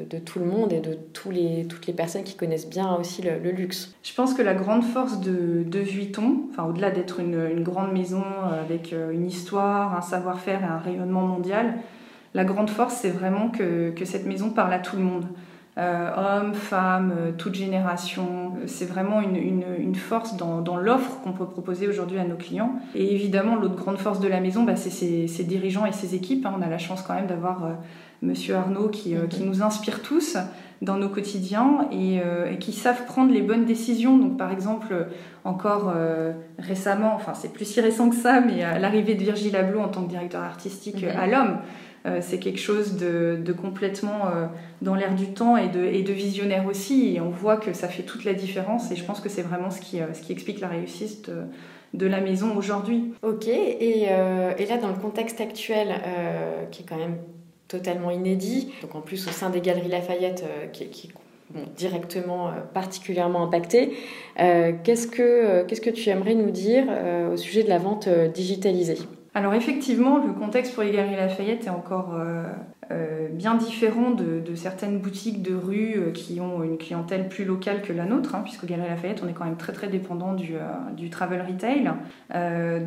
de, 0.09 0.17
tout 0.17 0.39
le 0.39 0.45
monde 0.45 0.71
et 0.71 0.79
de 0.79 0.93
toutes 1.13 1.35
les 1.35 1.93
personnes 1.93 2.23
qui 2.23 2.35
connaissent 2.35 2.69
bien 2.69 2.95
aussi 2.95 3.21
le, 3.21 3.51
luxe? 3.51 3.93
Je 4.03 4.13
pense 4.13 4.33
que 4.33 4.41
la 4.41 4.53
grande 4.53 4.83
force 4.83 5.19
de, 5.19 5.79
Vuitton, 5.79 6.43
enfin, 6.51 6.63
au-delà 6.63 6.89
d'être 6.89 7.19
une, 7.19 7.61
grande 7.61 7.91
maison 7.91 8.23
avec 8.49 8.93
une 8.93 9.25
histoire, 9.25 9.95
un 9.95 10.01
savoir-faire 10.01 10.61
et 10.61 10.65
un 10.65 10.79
rayonnement 10.79 11.21
mondial, 11.21 11.75
la 12.33 12.45
grande 12.45 12.69
force, 12.69 12.95
c'est 12.95 13.11
vraiment 13.11 13.49
que 13.49 14.05
cette 14.05 14.25
maison 14.25 14.49
parle 14.49 14.73
à 14.73 14.79
tout 14.79 14.95
le 14.95 15.03
monde. 15.03 15.25
Euh, 15.77 16.09
hommes, 16.15 16.53
femmes, 16.53 17.13
euh, 17.17 17.31
toute 17.37 17.53
génération. 17.53 18.53
C'est 18.65 18.85
vraiment 18.85 19.19
une, 19.19 19.35
une, 19.35 19.95
force 19.95 20.37
dans, 20.37 20.61
dans 20.61 20.77
l'offre 20.77 21.19
qu'on 21.21 21.33
peut 21.33 21.45
proposer 21.45 21.85
aujourd'hui 21.89 22.17
à 22.17 22.23
nos 22.23 22.37
clients. 22.37 22.75
Et 22.95 23.13
évidemment, 23.13 23.57
l'autre 23.57 23.75
grande 23.75 23.97
force 23.97 24.21
de 24.21 24.29
la 24.29 24.39
maison, 24.39 24.63
bah, 24.63 24.77
c'est 24.77 24.89
ses, 24.89 25.43
dirigeants 25.43 25.85
et 25.85 25.91
ses 25.91 26.15
équipes. 26.15 26.45
Hein. 26.45 26.53
On 26.57 26.61
a 26.61 26.69
la 26.69 26.77
chance 26.77 27.01
quand 27.01 27.13
même 27.13 27.27
d'avoir 27.27 27.65
euh, 27.65 27.71
Monsieur 28.21 28.55
Arnaud 28.55 28.87
qui, 28.87 29.15
qui, 29.29 29.43
nous 29.43 29.63
inspire 29.63 30.01
tous 30.01 30.37
dans 30.81 30.95
nos 30.95 31.09
quotidiens 31.09 31.89
et, 31.91 32.15
et, 32.15 32.57
qui 32.59 32.71
savent 32.71 33.05
prendre 33.05 33.33
les 33.33 33.41
bonnes 33.41 33.65
décisions. 33.65 34.17
Donc, 34.17 34.37
par 34.37 34.51
exemple, 34.51 35.07
encore 35.43 35.93
récemment, 36.57 37.13
enfin, 37.13 37.33
c'est 37.33 37.51
plus 37.51 37.65
si 37.65 37.81
récent 37.81 38.09
que 38.09 38.15
ça, 38.15 38.39
mais 38.39 38.79
l'arrivée 38.79 39.15
de 39.15 39.19
Virgile 39.19 39.55
Abloh 39.55 39.81
en 39.81 39.89
tant 39.89 40.03
que 40.03 40.09
directeur 40.09 40.41
artistique 40.41 41.03
mm-hmm. 41.03 41.17
à 41.17 41.27
l'homme. 41.27 41.57
Euh, 42.05 42.19
c'est 42.21 42.37
quelque 42.37 42.59
chose 42.59 42.97
de, 42.97 43.51
complètement 43.53 44.27
euh, 44.27 44.45
dans 44.81 44.93
l'air 44.93 45.15
du 45.15 45.33
temps 45.33 45.57
et 45.57 45.67
de, 45.67 46.13
visionnaire 46.13 46.65
aussi. 46.67 47.15
Et 47.15 47.21
on 47.21 47.29
voit 47.29 47.57
que 47.57 47.73
ça 47.73 47.87
fait 47.87 48.03
toute 48.03 48.25
la 48.25 48.33
différence. 48.33 48.91
Et 48.91 48.95
je 48.95 49.03
pense 49.03 49.19
que 49.19 49.29
c'est 49.29 49.41
vraiment 49.41 49.71
ce 49.71 49.81
qui, 49.81 50.01
euh, 50.01 50.07
explique 50.29 50.59
la 50.59 50.67
réussite 50.67 51.31
de, 51.93 52.05
la 52.05 52.21
maison 52.21 52.55
aujourd'hui. 52.55 53.13
Ok. 53.23 53.47
Et, 53.47 54.05
là, 54.05 54.77
dans 54.79 54.89
le 54.89 54.99
contexte 55.01 55.41
actuel, 55.41 55.95
qui 56.71 56.83
est 56.83 56.85
quand 56.85 56.97
même 56.97 57.17
totalement 57.67 58.11
inédit, 58.11 58.71
donc 58.81 58.93
en 58.95 59.01
plus 59.01 59.27
au 59.27 59.31
sein 59.31 59.49
des 59.49 59.61
Galeries 59.61 59.87
Lafayette, 59.87 60.43
qui, 60.73 61.09
directement 61.77 62.51
particulièrement 62.73 63.43
impacté. 63.43 63.93
qu'est-ce, 64.35 65.07
que, 65.07 65.63
qu'est-ce 65.63 65.81
que 65.81 65.89
tu 65.89 66.09
aimerais 66.09 66.35
nous 66.35 66.51
dire 66.51 66.83
au 67.31 67.37
sujet 67.37 67.63
de 67.63 67.69
la 67.69 67.77
vente 67.77 68.09
digitalisée? 68.33 68.97
Alors 69.35 69.53
effectivement, 69.53 70.25
le 70.25 70.31
contexte 70.31 70.73
pour 70.73 70.83
les 70.83 70.91
Galeries 70.91 71.17
Lafayette 71.17 71.67
est 71.67 71.69
encore 71.69 72.13
euh, 72.13 72.45
euh, 72.91 73.27
bien 73.29 73.55
différent 73.55 74.11
de, 74.11 74.55
certaines 74.55 74.99
boutiques 74.99 75.41
de 75.41 75.53
rue 75.53 75.95
euh, 75.97 76.11
qui 76.11 76.39
ont 76.39 76.63
une 76.63 76.77
clientèle 76.77 77.27
plus 77.27 77.43
locale 77.43 77.81
que 77.81 77.91
la 77.91 78.05
nôtre, 78.05 78.33
hein, 78.33 78.43
puisque 78.45 78.65
Galeries 78.65 78.87
Lafayette, 78.87 79.21
on 79.25 79.27
est 79.27 79.33
quand 79.33 79.43
même 79.43 79.57
très 79.57 79.73
très 79.73 79.89
dépendant 79.89 80.33
du 80.35 81.09
travel 81.09 81.41
retail. 81.41 81.91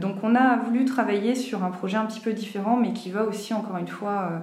donc 0.00 0.17
on 0.23 0.35
a 0.35 0.57
voulu 0.57 0.87
travailler 0.87 1.35
sur 1.35 1.64
un 1.64 1.71
projet 1.71 1.99
un 1.99 2.07
petit 2.07 2.21
peu 2.21 2.33
différent, 2.33 2.78
mais 2.78 2.95
qui 2.95 3.11
va 3.11 3.25
aussi 3.25 3.52
encore 3.52 3.76
une 3.76 3.87
fois 3.87 4.43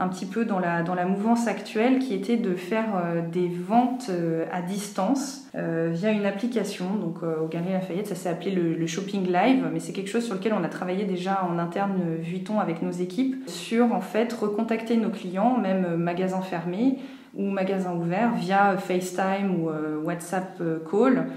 un 0.00 0.08
petit 0.08 0.24
peu 0.24 0.46
dans 0.46 0.58
la, 0.58 0.82
dans 0.82 0.94
la 0.94 1.04
mouvance 1.04 1.46
actuelle 1.46 1.98
qui 1.98 2.14
était 2.14 2.38
de 2.38 2.54
faire 2.54 2.86
euh, 2.96 3.20
des 3.20 3.48
ventes 3.48 4.06
euh, 4.08 4.46
à 4.50 4.62
distance 4.62 5.46
euh, 5.54 5.90
via 5.92 6.10
une 6.10 6.24
application. 6.24 6.86
Donc 6.94 7.22
au 7.22 7.46
Galerie 7.46 7.72
Lafayette, 7.72 8.06
ça 8.06 8.14
s'est 8.14 8.30
appelé 8.30 8.50
le, 8.50 8.86
Shopping 8.86 9.30
Live, 9.30 9.68
mais 9.72 9.78
c'est 9.78 9.92
quelque 9.92 10.08
chose 10.08 10.24
sur 10.24 10.34
lequel 10.34 10.52
on 10.52 10.64
a 10.64 10.68
travaillé 10.68 11.04
déjà 11.04 11.46
en 11.48 11.58
interne 11.58 12.00
Vuitton 12.18 12.58
avec 12.58 12.82
nos 12.82 12.90
équipes 12.90 13.36
sur 13.46 13.92
en 13.92 14.00
fait 14.00 14.32
recontacter 14.32 14.96
nos 14.96 15.10
clients, 15.10 15.58
même 15.58 15.96
magasins 15.96 16.40
fermés 16.40 16.96
ou 17.36 17.50
magasins 17.50 17.94
ouverts 17.94 18.34
via 18.34 18.76
FaceTime 18.76 19.60
ou 19.60 19.70
WhatsApp 20.04 20.60
Call 20.90 21.28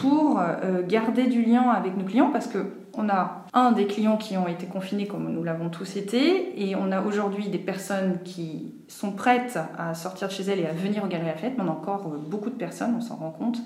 pour 0.00 0.40
garder 0.86 1.26
du 1.26 1.42
lien 1.42 1.62
avec 1.70 1.96
nos 1.96 2.04
clients 2.04 2.30
parce 2.30 2.46
que 2.46 2.58
on 2.98 3.08
a 3.08 3.44
un 3.54 3.70
des 3.70 3.86
clients 3.86 4.16
qui 4.16 4.36
ont 4.36 4.48
été 4.48 4.66
confinés 4.66 5.06
comme 5.06 5.32
nous 5.32 5.44
l'avons 5.44 5.70
tous 5.70 5.96
été, 5.96 6.60
et 6.60 6.74
on 6.74 6.90
a 6.90 7.00
aujourd'hui 7.00 7.48
des 7.48 7.58
personnes 7.58 8.18
qui 8.24 8.74
sont 8.88 9.12
prêtes 9.12 9.58
à 9.78 9.94
sortir 9.94 10.26
de 10.26 10.32
chez 10.32 10.42
elles 10.42 10.58
et 10.58 10.66
à 10.66 10.72
venir 10.72 11.04
au 11.04 11.06
Galerie 11.06 11.28
Lafayette, 11.28 11.56
mais 11.56 11.64
on 11.64 11.68
a 11.68 11.72
encore 11.72 12.08
beaucoup 12.08 12.50
de 12.50 12.56
personnes, 12.56 12.94
on 12.96 13.00
s'en 13.00 13.14
rend 13.14 13.30
compte, 13.30 13.58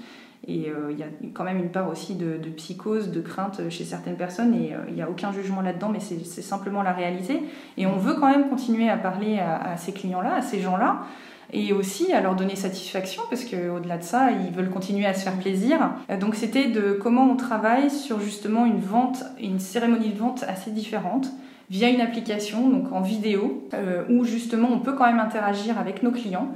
Et 0.47 0.71
il 0.91 0.99
y 0.99 1.03
a 1.03 1.07
quand 1.33 1.45
même 1.45 1.59
une 1.59 1.71
part 1.71 1.89
aussi 1.89 2.15
de, 2.15 2.37
psychose, 2.57 3.11
de 3.11 3.23
crainte 3.23 3.69
chez 3.71 3.85
certaines 3.85 4.17
personnes, 4.17 4.55
et 4.55 4.75
il 4.89 4.95
n'y 4.95 5.03
a 5.03 5.09
aucun 5.09 5.33
jugement 5.33 5.62
là-dedans, 5.62 5.89
mais 5.89 6.01
c'est 6.01 6.43
simplement 6.43 6.83
la 6.83 6.93
réalité. 6.93 7.43
Et 7.79 7.87
on 7.87 7.97
veut 7.97 8.15
quand 8.15 8.29
même 8.29 8.51
continuer 8.51 8.91
à 8.91 8.99
parler 8.99 9.39
à, 9.39 9.79
ces 9.79 9.93
clients-là, 9.93 10.35
à 10.35 10.43
ces 10.43 10.61
gens-là, 10.61 11.05
et 11.52 11.73
aussi 11.73 12.12
à 12.12 12.21
leur 12.21 12.35
donner 12.35 12.56
satisfaction, 12.56 13.23
parce 13.28 13.44
qu'au-delà 13.44 13.99
de 13.99 14.02
ça, 14.02 14.30
ils 14.30 14.54
veulent 14.54 14.71
continuer 14.71 15.06
à 15.06 15.14
se 15.14 15.23
faire 15.23 15.37
plaisir. 15.37 15.78
Donc 16.21 16.35
c'était 16.35 16.68
de 16.68 16.92
comment 16.92 17.30
on 17.30 17.37
travaille 17.37 17.90
sur 17.90 18.21
justement 18.21 18.64
une 18.64 18.80
vente, 18.80 19.23
une 19.40 19.61
cérémonie 19.61 20.11
de 20.11 20.18
vente 20.18 20.44
assez 20.49 20.71
différente 20.71 21.28
via 21.71 21.88
une 21.88 22.00
application, 22.00 22.68
donc 22.68 22.92
en 22.92 23.00
vidéo, 23.00 23.66
euh, 23.73 24.04
où 24.11 24.25
justement 24.25 24.68
on 24.71 24.78
peut 24.78 24.92
quand 24.92 25.06
même 25.06 25.21
interagir 25.21 25.78
avec 25.78 26.02
nos 26.02 26.11
clients. 26.11 26.49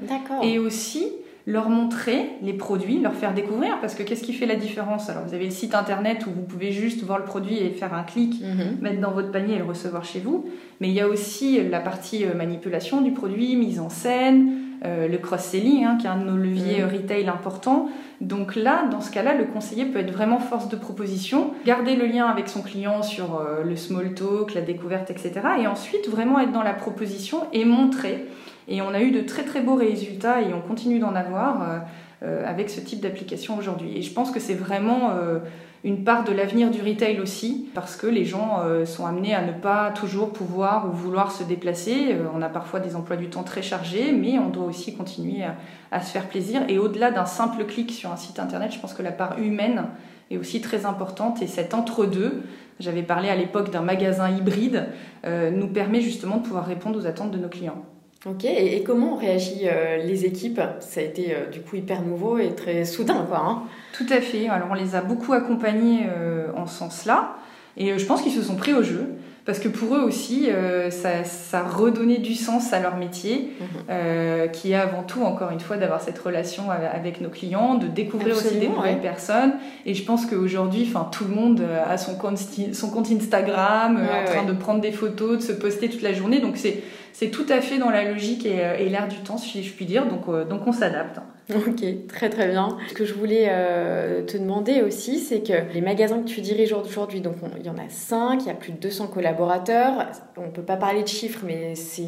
Et 0.42 0.58
aussi 0.58 1.06
leur 1.46 1.70
montrer 1.70 2.30
les 2.42 2.52
produits, 2.52 2.98
leur 2.98 3.14
faire 3.14 3.32
découvrir, 3.32 3.78
parce 3.80 3.94
que 3.94 4.02
qu'est-ce 4.02 4.24
qui 4.24 4.32
fait 4.32 4.46
la 4.46 4.56
différence? 4.56 5.08
Alors 5.08 5.24
vous 5.24 5.32
avez 5.32 5.44
le 5.44 5.52
site 5.52 5.74
internet 5.74 6.26
où 6.26 6.30
vous 6.30 6.42
pouvez 6.42 6.72
juste 6.72 7.02
voir 7.04 7.18
le 7.18 7.24
produit 7.24 7.56
et 7.58 7.70
faire 7.70 7.94
un 7.94 8.02
clic, 8.02 8.42
mhm. 8.42 8.78
mettre 8.80 9.00
dans 9.00 9.12
votre 9.12 9.30
panier 9.30 9.54
et 9.54 9.58
le 9.58 9.64
recevoir 9.64 10.04
chez 10.04 10.18
vous, 10.18 10.46
mais 10.80 10.88
il 10.88 10.94
y 10.94 11.00
a 11.00 11.08
aussi 11.08 11.62
la 11.62 11.80
partie 11.80 12.24
euh, 12.24 12.34
manipulation 12.34 13.00
du 13.00 13.12
produit, 13.12 13.54
mise 13.56 13.78
en 13.78 13.88
scène, 13.88 14.65
euh, 14.84 15.08
le 15.08 15.18
cross-selling, 15.18 15.84
hein, 15.84 15.98
qui 16.00 16.06
est 16.06 16.10
un 16.10 16.18
de 16.18 16.24
nos 16.24 16.36
leviers 16.36 16.82
mhm. 16.82 16.90
retail 16.90 17.28
importants. 17.28 17.88
Donc 18.20 18.56
là, 18.56 18.86
dans 18.90 19.00
ce 19.00 19.10
cas-là, 19.10 19.34
le 19.34 19.44
conseiller 19.44 19.84
peut 19.86 19.98
être 19.98 20.12
vraiment 20.12 20.38
force 20.38 20.68
de 20.68 20.76
proposition, 20.76 21.52
garder 21.64 21.96
le 21.96 22.06
lien 22.06 22.26
avec 22.26 22.48
son 22.48 22.62
client 22.62 23.02
sur 23.02 23.36
euh, 23.36 23.62
le 23.64 23.76
small 23.76 24.14
talk, 24.14 24.54
la 24.54 24.62
découverte, 24.62 25.10
etc. 25.10 25.32
Et 25.60 25.66
ensuite, 25.66 26.08
vraiment 26.08 26.38
être 26.40 26.52
dans 26.52 26.62
la 26.62 26.74
proposition 26.74 27.44
et 27.52 27.64
montrer 27.64 28.26
et 28.68 28.82
on 28.82 28.92
a 28.94 29.00
eu 29.00 29.10
de 29.10 29.20
très 29.20 29.44
très 29.44 29.60
beaux 29.60 29.76
résultats 29.76 30.42
et 30.42 30.52
on 30.52 30.60
continue 30.60 30.98
d'en 30.98 31.14
avoir 31.14 31.62
euh, 31.62 31.78
euh, 32.24 32.44
avec 32.46 32.70
ce 32.70 32.80
type 32.80 33.00
d'application 33.00 33.56
aujourd'hui. 33.56 33.96
Et 33.96 34.02
je 34.02 34.12
pense 34.12 34.30
que 34.30 34.40
c'est 34.40 34.54
vraiment 34.54 35.10
euh, 35.10 35.38
une 35.86 36.02
part 36.02 36.24
de 36.24 36.32
l'avenir 36.32 36.70
du 36.70 36.82
retail 36.82 37.20
aussi, 37.20 37.70
parce 37.72 37.96
que 37.96 38.08
les 38.08 38.24
gens 38.24 38.60
sont 38.84 39.06
amenés 39.06 39.34
à 39.34 39.40
ne 39.40 39.52
pas 39.52 39.92
toujours 39.92 40.32
pouvoir 40.32 40.88
ou 40.88 40.90
vouloir 40.90 41.30
se 41.30 41.44
déplacer. 41.44 42.16
on 42.34 42.42
a 42.42 42.48
parfois 42.48 42.80
des 42.80 42.96
emplois 42.96 43.14
du 43.14 43.28
temps 43.28 43.44
très 43.44 43.62
chargés, 43.62 44.10
mais 44.10 44.36
on 44.36 44.48
doit 44.48 44.64
aussi 44.64 44.96
continuer 44.96 45.44
à, 45.92 46.00
se 46.00 46.10
faire 46.10 46.26
plaisir. 46.26 46.62
Et 46.68 46.80
au-delà 46.80 47.12
d'un 47.12 47.24
simple 47.24 47.64
clic 47.66 47.92
sur 47.92 48.10
un 48.10 48.16
site 48.16 48.40
internet, 48.40 48.72
je 48.72 48.80
pense 48.80 48.94
que 48.94 49.02
la 49.02 49.12
part 49.12 49.38
humaine 49.38 49.84
est 50.32 50.38
aussi 50.38 50.60
très 50.60 50.86
importante. 50.86 51.40
Et 51.40 51.46
cet 51.46 51.72
entre-deux, 51.72 52.42
j'avais 52.80 53.04
parlé 53.04 53.28
à 53.28 53.36
l'époque 53.36 53.70
d'un 53.70 53.82
magasin 53.82 54.28
hybride, 54.28 54.88
nous 55.24 55.68
permet 55.68 56.00
justement 56.00 56.38
de 56.38 56.42
pouvoir 56.42 56.66
répondre 56.66 56.98
aux 56.98 57.06
attentes 57.06 57.30
de 57.30 57.38
nos 57.38 57.48
clients. 57.48 57.84
Ok, 58.28 58.44
et, 58.44 58.82
comment 58.82 59.14
ont 59.14 59.16
réagi 59.16 59.60
euh, 59.64 59.98
les 59.98 60.24
équipes? 60.24 60.60
Ça 60.80 61.00
a 61.00 61.04
été 61.04 61.32
euh, 61.32 61.48
du 61.48 61.60
coup 61.60 61.76
hyper 61.76 62.02
nouveau 62.02 62.38
et 62.38 62.54
très 62.56 62.84
soudain, 62.84 63.24
quoi. 63.28 63.38
Hein. 63.38 63.62
Tout 63.92 64.06
à 64.10 64.20
fait. 64.20 64.48
Alors 64.48 64.68
on 64.72 64.74
les 64.74 64.96
a 64.96 65.00
beaucoup 65.00 65.32
accompagnés 65.32 66.06
euh, 66.08 66.48
en 66.56 66.66
ce 66.66 66.76
sens-là, 66.76 67.36
et 67.76 67.96
je 67.96 68.04
pense 68.04 68.22
qu'ils 68.22 68.32
se 68.32 68.42
sont 68.42 68.56
pris 68.56 68.74
au 68.74 68.82
jeu 68.82 69.06
parce 69.44 69.60
que 69.60 69.68
pour 69.68 69.94
eux 69.94 70.00
aussi, 70.00 70.48
ça, 70.90 71.22
ça, 71.22 71.62
redonnait 71.62 72.18
du 72.18 72.34
sens 72.34 72.72
à 72.72 72.80
leur 72.80 72.96
métier, 72.96 73.52
mhm. 73.60 74.50
qui 74.50 74.72
est 74.72 74.74
avant 74.74 75.04
tout, 75.04 75.22
encore 75.22 75.52
une 75.52 75.60
fois, 75.60 75.76
d'avoir 75.76 76.00
cette 76.00 76.18
relation 76.18 76.64
avec 76.68 77.20
nos 77.20 77.28
clients, 77.28 77.76
de 77.76 77.86
découvrir 77.86 78.34
aussi 78.34 78.56
des 78.56 78.66
nouvelles 78.66 79.00
personnes. 79.00 79.52
Et 79.84 79.94
je 79.94 80.02
pense 80.02 80.26
qu'aujourd'hui, 80.26 80.92
tout 81.12 81.26
le 81.28 81.32
monde 81.32 81.62
a 81.88 81.96
son 81.96 82.16
compte, 82.16 82.40
son 82.72 82.90
compte 82.90 83.08
Instagram, 83.12 83.96
en 83.98 84.24
train 84.24 84.42
de 84.42 84.52
prendre 84.52 84.80
des 84.80 84.90
photos, 84.90 85.36
de 85.36 85.42
se 85.42 85.52
poster 85.52 85.88
toute 85.90 86.02
la 86.02 86.12
journée. 86.12 86.40
Donc 86.40 86.56
c'est 86.56 86.82
c'est 87.18 87.30
tout 87.30 87.46
à 87.48 87.62
fait 87.62 87.78
dans 87.78 87.88
la 87.88 88.04
logique 88.04 88.44
et, 88.44 88.62
euh, 88.62 88.76
l'air 88.90 89.08
du 89.08 89.16
temps, 89.16 89.38
si 89.38 89.62
je 89.62 89.72
puis 89.72 89.86
dire. 89.86 90.06
Donc, 90.06 90.28
euh, 90.28 90.44
donc 90.44 90.66
on 90.66 90.72
s'adapte. 90.72 91.18
Ok, 91.54 91.82
très 92.08 92.28
très 92.28 92.48
bien. 92.48 92.76
Ce 92.88 92.92
que 92.92 93.06
je 93.06 93.14
voulais 93.14 93.46
euh, 93.48 94.22
te 94.22 94.36
demander 94.36 94.82
aussi, 94.82 95.18
c'est 95.20 95.40
que 95.40 95.72
les 95.72 95.80
magasins 95.80 96.18
que 96.18 96.28
tu 96.28 96.42
diriges 96.42 96.74
aujourd'hui, 96.74 97.22
donc 97.22 97.36
il 97.58 97.64
y 97.64 97.70
en 97.70 97.78
a 97.78 97.88
5, 97.88 98.42
il 98.42 98.48
y 98.48 98.50
a 98.50 98.54
plus 98.54 98.72
de 98.72 98.78
200 98.78 99.06
collaborateurs. 99.06 100.10
On 100.36 100.42
ne 100.42 100.50
peut 100.50 100.62
pas 100.62 100.76
parler 100.76 101.04
de 101.04 101.08
chiffres, 101.08 101.40
mais 101.46 101.74
c'est 101.74 102.02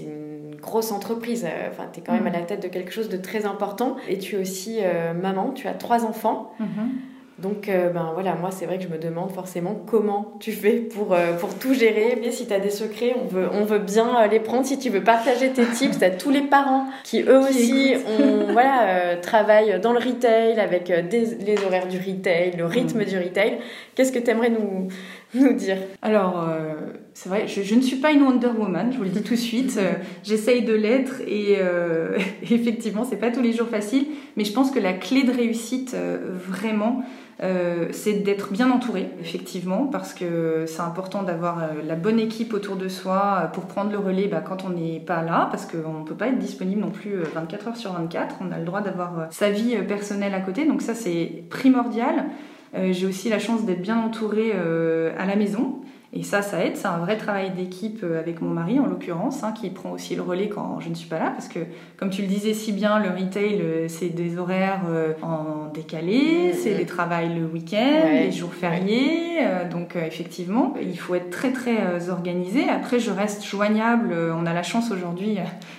une 0.00 0.54
grosse 0.62 0.92
entreprise. 0.92 1.46
Enfin, 1.70 1.88
tu 1.92 2.00
es 2.00 2.02
quand 2.02 2.14
même 2.14 2.22
mm. 2.22 2.28
à 2.28 2.38
la 2.38 2.42
tête 2.42 2.62
de 2.62 2.68
quelque 2.68 2.92
chose 2.92 3.10
de 3.10 3.18
très 3.18 3.44
important. 3.44 3.96
Et 4.08 4.18
tu 4.18 4.36
es 4.36 4.38
aussi 4.38 4.78
maman, 5.20 5.50
tu 5.50 5.68
as 5.68 5.74
trois 5.74 6.06
enfants. 6.06 6.54
Mm-hmm. 6.58 7.13
Donc, 7.38 7.68
euh, 7.68 7.90
ben 7.90 8.10
voilà, 8.14 8.36
moi, 8.36 8.50
c'est 8.52 8.64
vrai 8.64 8.78
que 8.78 8.84
je 8.84 8.88
me 8.88 8.98
demande 8.98 9.32
forcément 9.32 9.74
comment 9.86 10.36
tu 10.38 10.52
fais 10.52 10.74
pour, 10.74 11.12
euh, 11.12 11.36
pour 11.36 11.58
tout 11.58 11.74
gérer. 11.74 12.16
Et 12.22 12.30
si 12.30 12.46
tu 12.46 12.52
as 12.52 12.60
des 12.60 12.70
secrets, 12.70 13.14
on 13.20 13.26
veut, 13.26 13.48
on 13.52 13.64
veut 13.64 13.80
bien 13.80 14.22
euh, 14.22 14.26
les 14.28 14.38
prendre. 14.38 14.64
Si 14.64 14.78
tu 14.78 14.88
veux 14.88 15.02
partager 15.02 15.50
tes 15.50 15.64
tips, 15.66 16.00
as 16.02 16.10
tous 16.10 16.30
les 16.30 16.42
parents 16.42 16.86
qui, 17.02 17.22
eux 17.22 17.40
aussi, 17.40 17.94
ont, 18.20 18.52
voilà, 18.52 19.16
travaillent 19.16 19.80
dans 19.80 19.92
le 19.92 19.98
retail 19.98 20.60
avec 20.60 20.88
les 20.88 21.64
horaires 21.66 21.88
du 21.88 21.98
retail, 21.98 22.52
le 22.56 22.66
rythme 22.66 23.04
du 23.04 23.18
retail. 23.18 23.58
Qu'est-ce 23.96 24.12
que 24.12 24.20
tu 24.20 24.30
aimerais 24.30 24.50
nous, 24.50 24.88
nous 25.34 25.52
dire? 25.54 25.78
Alors, 26.02 26.48
c'est 27.14 27.28
vrai, 27.28 27.46
je, 27.48 27.74
ne 27.74 27.80
suis 27.80 27.96
pas 27.96 28.12
une 28.12 28.22
Wonder 28.22 28.50
Woman, 28.58 28.92
je 28.92 28.98
vous 28.98 29.04
le 29.04 29.10
dis 29.10 29.22
tout 29.22 29.34
de 29.34 29.38
suite. 29.38 29.78
J'essaye 30.22 30.62
de 30.62 30.74
l'être 30.74 31.20
et 31.26 31.58
effectivement, 32.42 33.04
c'est 33.04 33.16
pas 33.16 33.30
tous 33.30 33.42
les 33.42 33.52
jours 33.52 33.68
facile. 33.68 34.06
Mais 34.36 34.44
je 34.44 34.52
pense 34.52 34.70
que 34.70 34.78
la 34.78 34.92
clé 34.92 35.22
de 35.22 35.32
réussite, 35.32 35.96
vraiment, 36.48 37.02
euh, 37.42 37.88
c'est 37.90 38.12
d'être 38.12 38.52
bien 38.52 38.70
entouré, 38.70 39.10
effectivement, 39.20 39.86
parce 39.86 40.14
que 40.14 40.64
c'est 40.68 40.82
important 40.82 41.24
d'avoir 41.24 41.58
euh, 41.58 41.66
la 41.84 41.96
bonne 41.96 42.20
équipe 42.20 42.54
autour 42.54 42.76
de 42.76 42.88
soi 42.88 43.42
euh, 43.42 43.46
pour 43.48 43.64
prendre 43.64 43.90
le 43.90 43.98
relais 43.98 44.28
bah, 44.28 44.40
quand 44.40 44.64
on 44.64 44.70
n'est 44.70 45.00
pas 45.00 45.22
là, 45.22 45.48
parce 45.50 45.66
qu'on 45.66 46.00
ne 46.00 46.04
peut 46.04 46.14
pas 46.14 46.28
être 46.28 46.38
disponible 46.38 46.80
non 46.80 46.90
plus 46.90 47.16
24 47.34 47.68
heures 47.68 47.76
sur 47.76 47.92
24. 47.92 48.36
On 48.40 48.52
a 48.52 48.58
le 48.58 48.64
droit 48.64 48.82
d'avoir 48.82 49.26
sa 49.30 49.50
vie 49.50 49.76
personnelle 49.88 50.34
à 50.34 50.40
côté, 50.40 50.64
donc 50.64 50.80
ça 50.82 50.94
c'est 50.94 51.44
primordial. 51.50 52.26
J'ai 52.90 53.06
aussi 53.06 53.28
la 53.28 53.38
chance 53.38 53.64
d'être 53.64 53.82
bien 53.82 53.96
entourée 53.96 54.52
à 54.52 55.26
la 55.26 55.36
maison. 55.36 55.83
Et 56.16 56.22
ça, 56.22 56.42
ça 56.42 56.64
aide. 56.64 56.76
C'est 56.76 56.86
un 56.86 56.98
vrai 56.98 57.16
travail 57.16 57.50
d'équipe 57.50 58.04
euh, 58.04 58.20
avec 58.20 58.40
mon 58.40 58.48
mari, 58.48 58.78
en 58.78 58.86
l'occurrence, 58.86 59.42
hein, 59.42 59.52
qui 59.52 59.68
prend 59.70 59.90
aussi 59.90 60.14
le 60.14 60.22
relais 60.22 60.48
quand 60.48 60.78
je 60.78 60.88
ne 60.88 60.94
suis 60.94 61.08
pas 61.08 61.18
là. 61.18 61.30
Parce 61.30 61.48
que, 61.48 61.58
comme 61.96 62.10
tu 62.10 62.22
le 62.22 62.28
disais 62.28 62.54
si 62.54 62.70
bien, 62.70 63.00
le 63.00 63.08
retail, 63.08 63.60
euh, 63.60 63.88
c'est 63.88 64.10
des 64.10 64.38
horaires 64.38 64.82
euh, 64.88 65.14
en 65.22 65.72
décalé, 65.74 66.52
c'est 66.52 66.74
des 66.74 66.86
travails 66.86 67.34
le 67.34 67.46
week-end, 67.46 68.06
les 68.08 68.30
jours 68.30 68.54
fériés. 68.54 69.40
donc, 69.72 69.96
effectivement, 69.96 70.74
il 70.80 70.98
faut 70.98 71.16
être 71.16 71.30
très, 71.30 71.50
très 71.50 72.08
organisé. 72.10 72.68
Après, 72.68 73.00
je 73.00 73.10
reste 73.10 73.44
joignable. 73.44 74.14
On 74.40 74.46
a 74.46 74.52
la 74.52 74.62
chance 74.62 74.92
aujourd'hui, 74.92 75.38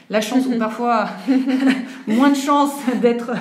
la 0.10 0.20
chance 0.20 0.46
ou 0.48 0.58
parfois 0.60 1.06
moins 2.08 2.32
de 2.32 2.36
chance 2.36 2.74
d'être 3.02 3.32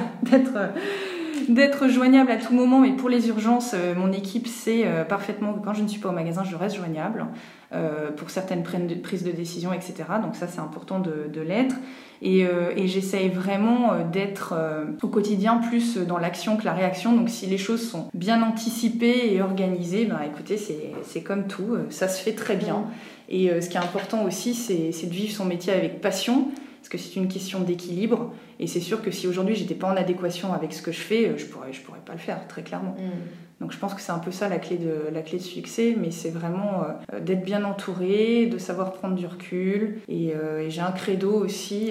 d'être 1.48 1.88
joignable 1.88 2.30
à 2.30 2.36
tout 2.36 2.54
moment. 2.54 2.84
Et 2.84 2.92
pour 2.92 3.08
les 3.08 3.28
urgences, 3.28 3.72
euh, 3.74 3.94
mon 3.94 4.12
équipe 4.12 4.46
sait 4.46 4.82
euh, 4.84 5.04
parfaitement 5.04 5.52
que 5.52 5.64
quand 5.64 5.74
je 5.74 5.82
ne 5.82 5.88
suis 5.88 6.00
pas 6.00 6.08
au 6.08 6.12
magasin, 6.12 6.44
je 6.44 6.56
reste 6.56 6.76
joignable 6.76 7.26
euh, 7.72 8.10
pour 8.10 8.30
certaines 8.30 8.62
prises 8.62 9.24
de 9.24 9.30
décision, 9.30 9.72
etc. 9.72 9.94
Donc 10.22 10.36
ça, 10.36 10.46
c'est 10.46 10.60
important 10.60 11.00
de, 11.00 11.40
l'être. 11.40 11.76
Et, 12.22 12.46
j'essaye 12.86 13.28
vraiment 13.28 13.92
d'être 14.10 14.54
au 15.02 15.08
quotidien 15.08 15.56
plus 15.56 15.98
dans 15.98 16.16
l'action 16.16 16.56
que 16.56 16.64
la 16.64 16.72
réaction. 16.72 17.12
Donc 17.12 17.28
si 17.28 17.46
les 17.46 17.58
choses 17.58 17.86
sont 17.86 18.08
bien 18.14 18.42
anticipées 18.42 19.34
et 19.34 19.42
organisées, 19.42 20.06
ben 20.06 20.20
écoutez, 20.24 20.56
c'est 20.56 21.20
comme 21.22 21.46
tout, 21.46 21.76
ça 21.90 22.08
se 22.08 22.22
fait 22.22 22.32
très 22.32 22.56
bien. 22.56 22.84
Et 23.28 23.50
ce 23.60 23.68
qui 23.68 23.76
est 23.76 23.80
important 23.80 24.24
aussi, 24.24 24.54
c'est 24.54 25.06
de 25.06 25.14
vivre 25.14 25.34
son 25.34 25.44
métier 25.44 25.72
avec 25.72 26.00
passion 26.00 26.48
parce 26.84 26.90
que 26.90 26.98
c'est 26.98 27.16
une 27.18 27.28
question 27.28 27.60
d'équilibre. 27.60 28.34
Et 28.60 28.66
c'est 28.66 28.80
sûr 28.80 29.00
que 29.00 29.10
si 29.10 29.26
aujourd'hui 29.26 29.54
j'étais 29.54 29.74
pas 29.74 29.90
en 29.90 29.96
adéquation 29.96 30.52
avec 30.52 30.74
ce 30.74 30.82
que 30.82 30.92
je 30.92 31.00
fais, 31.00 31.28
euh, 31.28 31.38
je 31.38 31.46
pourrais, 31.46 31.72
je 31.72 31.80
pourrais 31.80 32.00
pas 32.04 32.12
le 32.12 32.18
faire, 32.18 32.46
très 32.46 32.62
clairement. 32.62 32.94
Mm. 32.98 33.53
Donc 33.60 33.72
je 33.72 33.78
pense 33.78 33.94
que 33.94 34.00
c'est 34.00 34.12
un 34.12 34.18
peu 34.18 34.30
ça 34.30 34.48
la 34.48 34.58
clé 34.58 34.76
de, 34.76 35.12
la 35.12 35.22
clé 35.22 35.38
de 35.38 35.42
succès, 35.42 35.96
mais 35.98 36.10
c'est 36.10 36.30
vraiment 36.30 36.82
euh, 37.12 37.20
d'être 37.20 37.44
bien 37.44 37.64
entouré, 37.64 38.46
de 38.46 38.58
savoir 38.58 38.92
prendre 38.92 39.14
du 39.14 39.26
recul. 39.26 40.00
Et, 40.08 40.34
euh, 40.34 40.68
j'ai 40.68 40.80
un 40.80 40.92
credo 40.92 41.32
aussi 41.32 41.90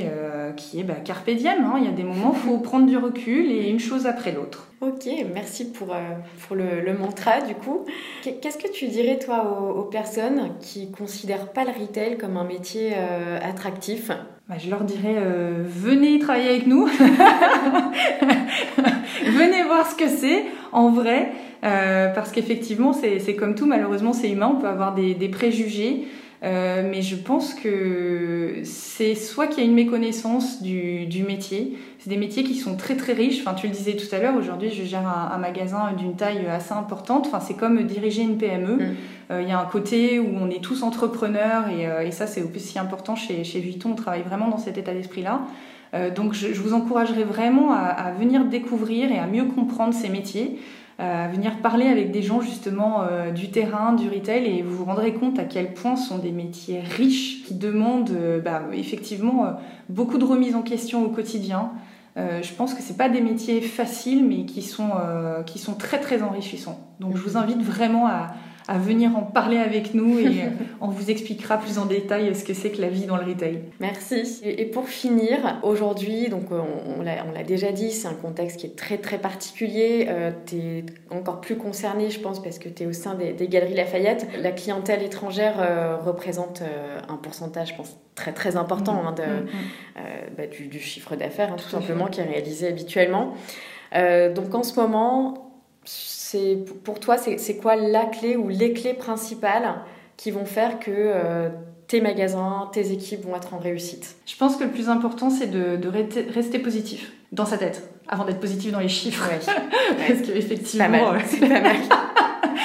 qui 0.58 0.80
est 0.80 0.84
bah, 0.84 0.96
carpe 0.96 1.30
diem. 1.30 1.64
Hein. 1.64 1.76
Il 1.78 1.86
y 1.86 1.88
a 1.88 1.92
des 1.92 2.04
moments 2.04 2.32
où 2.32 2.36
il 2.36 2.40
faut 2.40 2.58
prendre 2.60 2.88
du 2.88 2.98
recul 2.98 3.52
et 3.52 3.70
une 3.70 3.80
chose 3.80 4.06
après 4.06 4.32
l'autre. 4.32 4.68
Ok, 4.82 5.08
merci 5.34 5.72
pour, 5.72 5.96
pour 6.46 6.56
le, 6.56 6.98
mantra 6.98 7.40
du 7.42 7.56
coup. 7.56 7.86
Qu'est-ce 8.24 8.58
que 8.58 8.72
tu 8.72 8.88
dirais 8.88 9.18
toi 9.18 9.60
aux, 9.62 9.80
aux, 9.80 9.84
personnes 9.84 10.52
qui 10.60 10.92
considèrent 10.92 11.54
pas 11.54 11.64
le 11.64 11.72
retail 11.72 12.18
comme 12.18 12.36
un 12.36 12.44
métier 12.44 12.94
attractif? 13.42 14.12
Bah, 14.50 14.56
je 14.60 14.70
leur 14.70 14.84
dirais 14.84 15.16
euh, 15.18 15.64
venez 15.66 16.20
travailler 16.20 16.50
avec 16.50 16.68
nous, 16.68 16.86
venez 19.26 19.64
voir 19.64 19.90
ce 19.90 19.96
que 19.96 20.08
c'est 20.08 20.46
en 20.72 20.90
vrai, 20.90 21.32
euh, 21.64 22.10
parce 22.14 22.32
qu'effectivement 22.32 22.94
c'est 22.94 23.36
comme 23.36 23.56
tout, 23.56 23.66
malheureusement 23.66 24.14
c'est 24.14 24.30
humain, 24.30 24.54
on 24.56 24.62
peut 24.62 24.68
avoir 24.68 24.94
des, 24.94 25.14
des 25.14 25.30
préjugés. 25.30 26.06
Euh, 26.44 26.84
mais 26.90 27.02
je 27.02 27.16
pense 27.16 27.54
que 27.54 28.56
c'est 28.66 29.16
soit 29.16 29.48
qu'il 29.48 29.60
y 29.60 29.62
a 29.62 29.70
une 29.70 29.76
méconnaissance 29.76 30.62
du, 30.62 31.06
du 31.06 31.24
métier, 31.24 31.78
c'est 32.00 32.10
des 32.10 32.18
métiers 32.18 32.44
qui 32.44 32.56
sont 32.56 32.76
très 32.76 32.98
très 32.98 33.14
riches. 33.14 33.40
Enfin, 33.40 33.54
tu 33.54 33.68
le 33.68 33.74
disais 33.74 33.96
tout 33.96 34.14
à 34.14 34.20
l'heure, 34.20 34.36
aujourd'hui 34.36 34.70
je 34.70 34.84
gère 34.84 35.08
un, 35.08 35.38
magasin 35.38 35.94
d'une 35.98 36.18
taille 36.18 36.46
assez 36.48 36.74
importante. 36.74 37.28
Enfin, 37.28 37.40
c'est 37.40 37.54
comme 37.54 37.82
diriger 37.84 38.24
une 38.24 38.38
PME. 38.38 38.76
Mm. 38.76 38.96
Euh, 39.32 39.42
il 39.42 39.48
y 39.48 39.54
a 39.54 39.60
un 39.60 39.66
côté 39.66 40.20
où 40.20 40.36
on 40.38 40.50
est 40.50 40.62
tous 40.62 40.84
entrepreneurs 40.84 41.70
et, 41.70 41.88
euh, 41.88 42.02
et 42.02 42.12
ça 42.12 42.28
c'est 42.28 42.44
aussi 42.44 42.78
important 42.78 43.16
chez, 43.16 43.46
chez 43.46 43.62
Vuitton, 43.62 43.92
on 43.94 43.96
travaille 43.96 44.24
vraiment 44.24 44.50
dans 44.50 44.58
cet 44.58 44.78
état 44.78 44.94
d'esprit-là. 44.94 45.44
Donc 46.16 46.34
je, 46.34 46.48
vous 46.60 46.74
encouragerai 46.74 47.24
vraiment 47.24 47.72
à, 47.72 48.12
venir 48.12 48.46
découvrir 48.46 49.12
et 49.12 49.20
à 49.20 49.28
mieux 49.28 49.46
comprendre 49.46 49.94
ces 49.94 50.10
métiers. 50.10 50.60
À 51.00 51.28
venir 51.28 51.58
parler 51.58 51.88
avec 51.88 52.12
des 52.12 52.22
gens 52.22 52.42
justement 52.42 53.04
du 53.34 53.50
terrain, 53.50 53.94
du 53.94 54.10
retail, 54.10 54.46
et 54.46 54.62
vous 54.62 54.76
vous 54.76 54.86
rendrez 54.86 55.14
compte 55.14 55.38
à 55.38 55.44
quel 55.44 55.74
point 55.74 55.96
ce 55.96 56.10
sont 56.10 56.18
des 56.20 56.32
métiers 56.32 56.82
riches 56.82 57.44
qui 57.44 57.56
demandent 57.56 58.16
bah, 58.44 58.64
effectivement 58.74 59.56
beaucoup 59.90 60.18
de 60.18 60.26
remise 60.26 60.56
en 60.56 60.62
question 60.62 61.04
au 61.06 61.10
quotidien, 61.10 61.72
euh, 62.16 62.44
je 62.44 62.54
pense 62.54 62.74
que 62.74 62.82
c'est 62.84 62.98
pas 62.98 63.10
des 63.10 63.22
métiers 63.22 63.62
faciles, 63.62 64.24
mais 64.24 64.46
qui 64.46 64.62
sont, 64.62 64.92
euh, 65.00 65.42
qui 65.44 65.58
sont 65.58 65.74
très 65.74 66.00
très 66.00 66.22
enrichissants. 66.22 66.80
Donc 67.00 67.18
je 67.18 67.22
vous 67.22 67.38
invite 67.38 67.62
vraiment 67.62 68.08
à, 68.08 68.34
à 68.68 68.78
venir 68.78 69.16
en 69.16 69.24
parler 69.24 69.58
avec 69.58 69.94
nous 69.94 70.20
et 70.20 70.44
on 70.82 70.88
vous 70.88 71.12
expliquera 71.12 71.58
plus 71.58 71.78
en 71.78 71.86
détail 71.86 72.34
ce 72.36 72.44
que 72.44 72.54
c'est 72.54 72.72
que 72.72 72.82
la 72.82 72.90
vie 72.90 73.06
dans 73.06 73.18
le 73.18 73.26
retail. 73.26 73.60
Merci. 73.80 74.42
Et 74.44 74.66
pour 74.66 74.88
finir, 74.88 75.60
aujourd'hui, 75.64 76.30
donc 76.30 76.52
euh, 76.52 76.62
on, 76.98 77.02
l'a 77.02 77.44
déjà 77.44 77.72
dit, 77.72 77.92
c'est 77.92 78.08
un 78.08 78.14
contexte 78.14 78.60
qui 78.60 78.68
est 78.68 78.76
très 78.76 78.98
très 78.98 79.18
particulier. 79.18 80.08
Euh, 80.10 80.32
tu 80.46 80.56
es 80.56 80.86
encore 81.10 81.42
plus 81.42 81.58
concerné, 81.58 82.10
je 82.10 82.20
pense, 82.20 82.42
parce 82.42 82.60
que 82.60 82.70
tu 82.70 82.84
es 82.84 82.86
au 82.86 82.94
sein 82.94 83.16
des, 83.16 83.48
Galeries 83.48 83.76
Lafayette. 83.76 84.28
La 84.42 84.52
clientèle 84.52 85.04
étrangère 85.04 85.56
euh, 85.60 85.98
représente 85.98 86.64
un 87.10 87.16
pourcentage, 87.16 87.70
je 87.70 87.76
pense, 87.76 87.98
très 88.16 88.32
très 88.32 88.56
important 88.56 89.04
hein, 89.06 89.12
de, 89.14 89.24
mm, 89.24 89.46
mm. 89.46 90.36
Bah, 90.38 90.44
du, 90.48 90.80
chiffre 90.80 91.16
d'affaires, 91.16 91.52
hein, 91.52 91.58
tout, 91.58 91.70
simplement, 91.70 92.08
qui 92.08 92.22
est 92.22 92.26
réalisé 92.26 92.68
habituellement. 92.68 93.34
donc 93.94 94.56
en 94.56 94.64
ce 94.64 94.80
moment, 94.80 95.53
pour 96.84 97.00
toi, 97.00 97.18
c'est 97.18 97.58
quoi 97.58 97.76
la 97.76 98.06
clé 98.06 98.36
ou 98.36 98.50
les 98.50 98.74
clés 98.74 98.94
principales 98.94 99.76
qui 100.18 100.32
vont 100.32 100.46
faire 100.46 100.80
que 100.80 100.92
euh, 100.92 101.50
tes 101.88 102.02
magasins, 102.02 102.70
tes 102.72 102.92
équipes 102.92 103.26
vont 103.26 103.36
être 103.36 103.54
en 103.54 103.60
réussite? 103.60 104.16
Je 104.26 104.36
pense 104.36 104.56
que 104.56 104.64
le 104.64 104.72
plus 104.72 104.90
important, 104.90 105.30
c'est 105.30 105.48
de, 105.48 105.80
rester 106.34 106.60
positif 106.60 107.12
dans 107.32 107.46
sa 107.46 107.58
tête, 107.58 107.90
avant 108.08 108.26
d'être 108.26 108.40
positif 108.40 108.72
dans 108.72 108.80
les 108.80 108.88
chiffres. 108.88 109.30
Parce 110.08 110.22
qu'effectivement, 110.22 111.14
c'est 111.26 111.40
pas 111.40 111.62
mal. 111.62 111.76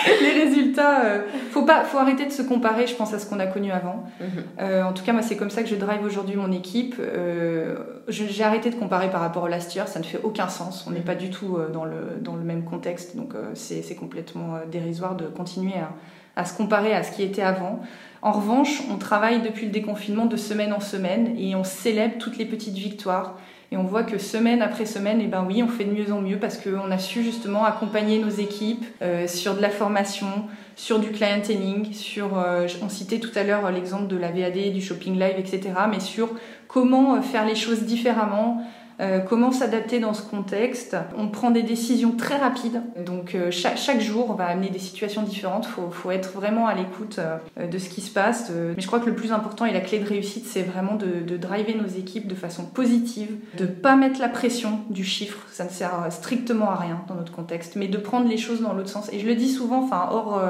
les 0.20 0.44
résultats, 0.44 1.04
euh, 1.04 1.22
faut 1.50 1.62
pas, 1.62 1.84
faut 1.84 1.98
arrêter 1.98 2.26
de 2.26 2.32
se 2.32 2.42
comparer, 2.42 2.86
je 2.86 2.94
pense, 2.94 3.14
à 3.14 3.18
ce 3.18 3.26
qu'on 3.26 3.40
a 3.40 3.46
connu 3.46 3.70
avant. 3.70 4.04
Mhm. 4.20 4.26
Euh, 4.60 4.82
en 4.82 4.92
tout 4.92 5.04
cas, 5.04 5.12
moi, 5.12 5.22
c'est 5.22 5.36
comme 5.36 5.50
ça 5.50 5.62
que 5.62 5.68
je 5.68 5.76
drive 5.76 6.04
aujourd'hui 6.04 6.36
mon 6.36 6.52
équipe. 6.52 6.96
Euh, 6.98 7.76
j'ai 8.08 8.44
arrêté 8.44 8.70
de 8.70 8.76
comparer 8.76 9.10
par 9.10 9.20
rapport 9.20 9.44
au 9.44 9.48
last 9.48 9.74
year, 9.74 9.88
ça 9.88 9.98
ne 9.98 10.04
fait 10.04 10.20
aucun 10.22 10.48
sens. 10.48 10.84
On 10.86 10.90
n'est 10.90 11.00
mhm. 11.00 11.04
pas 11.04 11.14
du 11.14 11.30
tout 11.30 11.58
dans 11.72 11.84
le, 11.84 12.18
dans 12.20 12.36
le 12.36 12.42
même 12.42 12.64
contexte, 12.64 13.16
donc 13.16 13.34
c'est 13.54 13.96
complètement 13.96 14.60
dérisoire 14.70 15.14
de 15.14 15.26
continuer 15.26 15.74
à, 15.74 15.90
à 16.40 16.44
se 16.44 16.56
comparer 16.56 16.94
à 16.94 17.02
ce 17.02 17.12
qui 17.12 17.22
était 17.22 17.42
avant. 17.42 17.80
En 18.22 18.32
revanche, 18.32 18.82
on 18.90 18.96
travaille 18.96 19.42
depuis 19.42 19.66
le 19.66 19.72
déconfinement 19.72 20.26
de 20.26 20.36
semaine 20.36 20.72
en 20.72 20.80
semaine 20.80 21.34
et 21.38 21.54
on 21.54 21.64
célèbre 21.64 22.14
toutes 22.18 22.38
les 22.38 22.46
petites 22.46 22.76
victoires. 22.76 23.36
Et 23.70 23.76
on 23.76 23.82
voit 23.82 24.02
que 24.02 24.16
semaine 24.16 24.62
après 24.62 24.86
semaine, 24.86 25.20
et 25.20 25.24
eh 25.24 25.26
ben 25.26 25.44
oui, 25.46 25.62
on 25.62 25.68
fait 25.68 25.84
de 25.84 25.92
mieux 25.92 26.10
en 26.10 26.22
mieux 26.22 26.38
parce 26.38 26.56
qu'on 26.56 26.90
a 26.90 26.98
su 26.98 27.22
justement 27.22 27.64
accompagner 27.64 28.18
nos 28.18 28.30
équipes 28.30 28.84
euh, 29.02 29.26
sur 29.26 29.54
de 29.54 29.60
la 29.60 29.68
formation, 29.68 30.26
sur 30.74 30.98
du 30.98 31.10
clienteling, 31.10 31.92
sur, 31.92 32.38
euh, 32.38 32.66
on 32.82 32.88
citait 32.88 33.18
tout 33.18 33.30
à 33.34 33.42
l'heure 33.42 33.70
l'exemple 33.70 34.06
de 34.06 34.16
la 34.16 34.30
VAD, 34.30 34.72
du 34.72 34.80
shopping 34.80 35.18
live, 35.18 35.34
etc., 35.36 35.60
mais 35.90 36.00
sur 36.00 36.30
comment 36.66 37.16
euh, 37.16 37.20
faire 37.20 37.44
les 37.44 37.56
choses 37.56 37.82
différemment, 37.82 38.62
euh, 39.00 39.20
comment 39.20 39.52
s'adapter 39.52 40.00
dans 40.00 40.12
ce 40.12 40.22
contexte. 40.22 40.96
On 41.16 41.28
prend 41.28 41.50
des 41.50 41.62
décisions 41.62 42.12
très 42.12 42.36
rapides, 42.36 42.82
donc 43.04 43.34
euh, 43.34 43.50
chaque, 43.52 44.00
jour 44.00 44.34
va 44.34 44.46
amener 44.46 44.70
des 44.70 44.80
situations 44.80 45.22
différentes. 45.22 45.68
Il 45.68 45.92
faut, 45.92 46.10
être 46.10 46.32
vraiment 46.32 46.66
à 46.66 46.74
l'écoute 46.74 47.20
euh, 47.20 47.66
de 47.68 47.78
ce 47.78 47.88
qui 47.88 48.00
se 48.00 48.10
passe. 48.10 48.50
Mais 48.50 48.82
je 48.82 48.86
crois 48.86 48.98
que 48.98 49.06
le 49.06 49.14
plus 49.14 49.32
important 49.32 49.66
et 49.66 49.72
la 49.72 49.80
clé 49.80 49.98
de 50.00 50.08
réussite, 50.08 50.46
c'est 50.46 50.62
vraiment 50.62 50.96
de, 50.96 51.20
de, 51.24 51.36
driver 51.36 51.76
nos 51.76 51.86
équipes 51.86 52.26
de 52.26 52.34
façon 52.34 52.64
positive, 52.64 53.36
de 53.56 53.66
pas 53.66 53.94
mettre 53.94 54.20
la 54.20 54.28
pression 54.28 54.80
du 54.90 55.04
chiffre. 55.04 55.38
Ça 55.52 55.64
ne 55.64 55.70
sert 55.70 56.06
strictement 56.10 56.70
à 56.70 56.76
rien 56.76 57.02
dans 57.06 57.14
notre 57.14 57.32
contexte, 57.32 57.76
mais 57.76 57.86
de 57.86 57.98
prendre 57.98 58.28
les 58.28 58.38
choses 58.38 58.62
dans 58.62 58.72
l'autre 58.72 58.88
sens. 58.88 59.12
Et 59.12 59.20
je 59.20 59.26
le 59.26 59.36
dis 59.36 59.48
souvent, 59.48 59.84
enfin 59.84 60.08
hors 60.10 60.40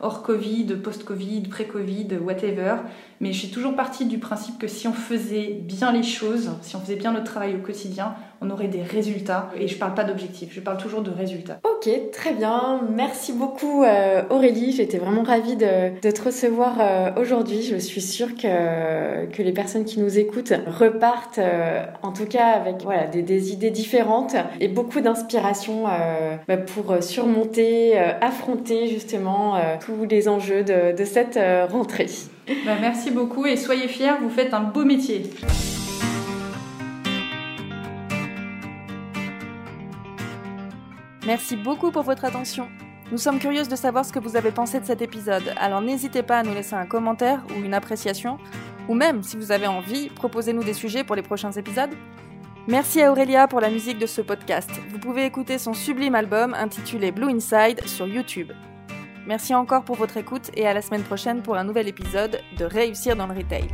hors 0.00 0.22
Covid, 0.22 0.66
post-Covid, 0.82 1.42
pré-Covid, 1.42 2.18
whatever. 2.22 2.76
Mais 3.20 3.32
je 3.32 3.46
toujours 3.50 3.74
partie 3.74 4.06
du 4.06 4.18
principe 4.18 4.58
que 4.58 4.68
si 4.68 4.86
on 4.88 4.92
faisait 4.92 5.60
bien 5.62 5.92
les 5.92 6.02
choses, 6.02 6.50
si 6.62 6.76
on 6.76 6.80
faisait 6.80 6.96
bien 6.96 7.12
notre 7.12 7.24
travail 7.24 7.56
au 7.56 7.60
quotidien, 7.60 8.14
on 8.40 8.50
aurait 8.50 8.68
des 8.68 8.82
résultats. 8.82 9.50
Et 9.58 9.68
je 9.68 9.76
parle 9.76 9.94
pas 9.94 10.04
d'objectifs, 10.04 10.50
je 10.52 10.60
parle 10.60 10.78
toujours 10.78 11.02
de 11.02 11.10
résultats. 11.10 11.60
Ok, 11.64 11.90
très 12.12 12.32
bien. 12.32 12.80
Merci 12.94 13.32
beaucoup 13.32 13.82
euh, 13.82 14.22
Aurélie. 14.30 14.72
J'étais 14.72 14.98
vraiment 14.98 15.22
ravie 15.22 15.56
de, 15.56 15.98
te 16.00 16.22
recevoir 16.22 16.76
euh, 16.80 17.10
aujourd'hui. 17.20 17.62
Je 17.62 17.76
suis 17.76 18.00
sûre 18.00 18.34
que, 18.34 19.26
que 19.26 19.42
les 19.42 19.52
personnes 19.52 19.84
qui 19.84 20.00
nous 20.00 20.18
écoutent 20.18 20.52
repartent, 20.66 21.38
euh, 21.38 21.84
en 22.02 22.12
tout 22.12 22.26
cas 22.26 22.46
avec 22.46 22.82
voilà, 22.82 23.06
des, 23.06 23.52
idées 23.52 23.70
différentes 23.70 24.36
et 24.60 24.68
beaucoup 24.68 25.00
d'inspiration 25.00 25.84
bah, 26.48 26.56
pour 26.56 27.02
surmonter, 27.02 27.98
affronter 27.98 28.88
justement 28.88 29.60
tous 29.80 30.04
les 30.08 30.28
enjeux 30.28 30.64
de, 30.64 30.96
de 30.96 31.04
cette 31.04 31.38
rentrée. 31.70 32.08
Bah, 32.66 32.72
merci 32.80 33.10
beaucoup 33.10 33.46
et 33.46 33.56
soyez 33.56 33.88
fiers, 33.88 34.18
vous 34.20 34.30
faites 34.30 34.54
un 34.54 34.60
beau 34.60 34.84
métier. 34.84 35.22
Merci 41.28 41.56
beaucoup 41.56 41.90
pour 41.90 42.04
votre 42.04 42.24
attention. 42.24 42.70
Nous 43.12 43.18
sommes 43.18 43.38
curieuses 43.38 43.68
de 43.68 43.76
savoir 43.76 44.06
ce 44.06 44.14
que 44.14 44.18
vous 44.18 44.34
avez 44.34 44.50
pensé 44.50 44.80
de 44.80 44.86
cet 44.86 45.02
épisode, 45.02 45.52
alors 45.58 45.82
n'hésitez 45.82 46.22
pas 46.22 46.38
à 46.38 46.42
nous 46.42 46.54
laisser 46.54 46.74
un 46.74 46.86
commentaire 46.86 47.42
ou 47.50 47.62
une 47.62 47.74
appréciation, 47.74 48.38
ou 48.88 48.94
même, 48.94 49.22
si 49.22 49.36
vous 49.36 49.52
avez 49.52 49.66
envie, 49.66 50.08
proposez-nous 50.08 50.64
des 50.64 50.72
sujets 50.72 51.04
pour 51.04 51.16
les 51.16 51.22
prochains 51.22 51.52
épisodes. 51.52 51.90
Merci 52.66 53.02
à 53.02 53.12
Aurélia 53.12 53.46
pour 53.46 53.60
la 53.60 53.68
musique 53.68 53.98
de 53.98 54.06
ce 54.06 54.22
podcast. 54.22 54.70
Vous 54.88 54.98
pouvez 54.98 55.26
écouter 55.26 55.58
son 55.58 55.74
sublime 55.74 56.14
album 56.14 56.54
intitulé 56.54 57.12
Blue 57.12 57.28
Inside 57.28 57.86
sur 57.86 58.06
YouTube. 58.06 58.50
Merci 59.26 59.54
encore 59.54 59.84
pour 59.84 59.96
votre 59.96 60.16
écoute 60.16 60.50
et 60.54 60.66
à 60.66 60.72
la 60.72 60.80
semaine 60.80 61.02
prochaine 61.02 61.42
pour 61.42 61.58
un 61.58 61.64
nouvel 61.64 61.88
épisode 61.88 62.40
de 62.56 62.64
Réussir 62.64 63.16
dans 63.16 63.26
le 63.26 63.34
Retail. 63.34 63.68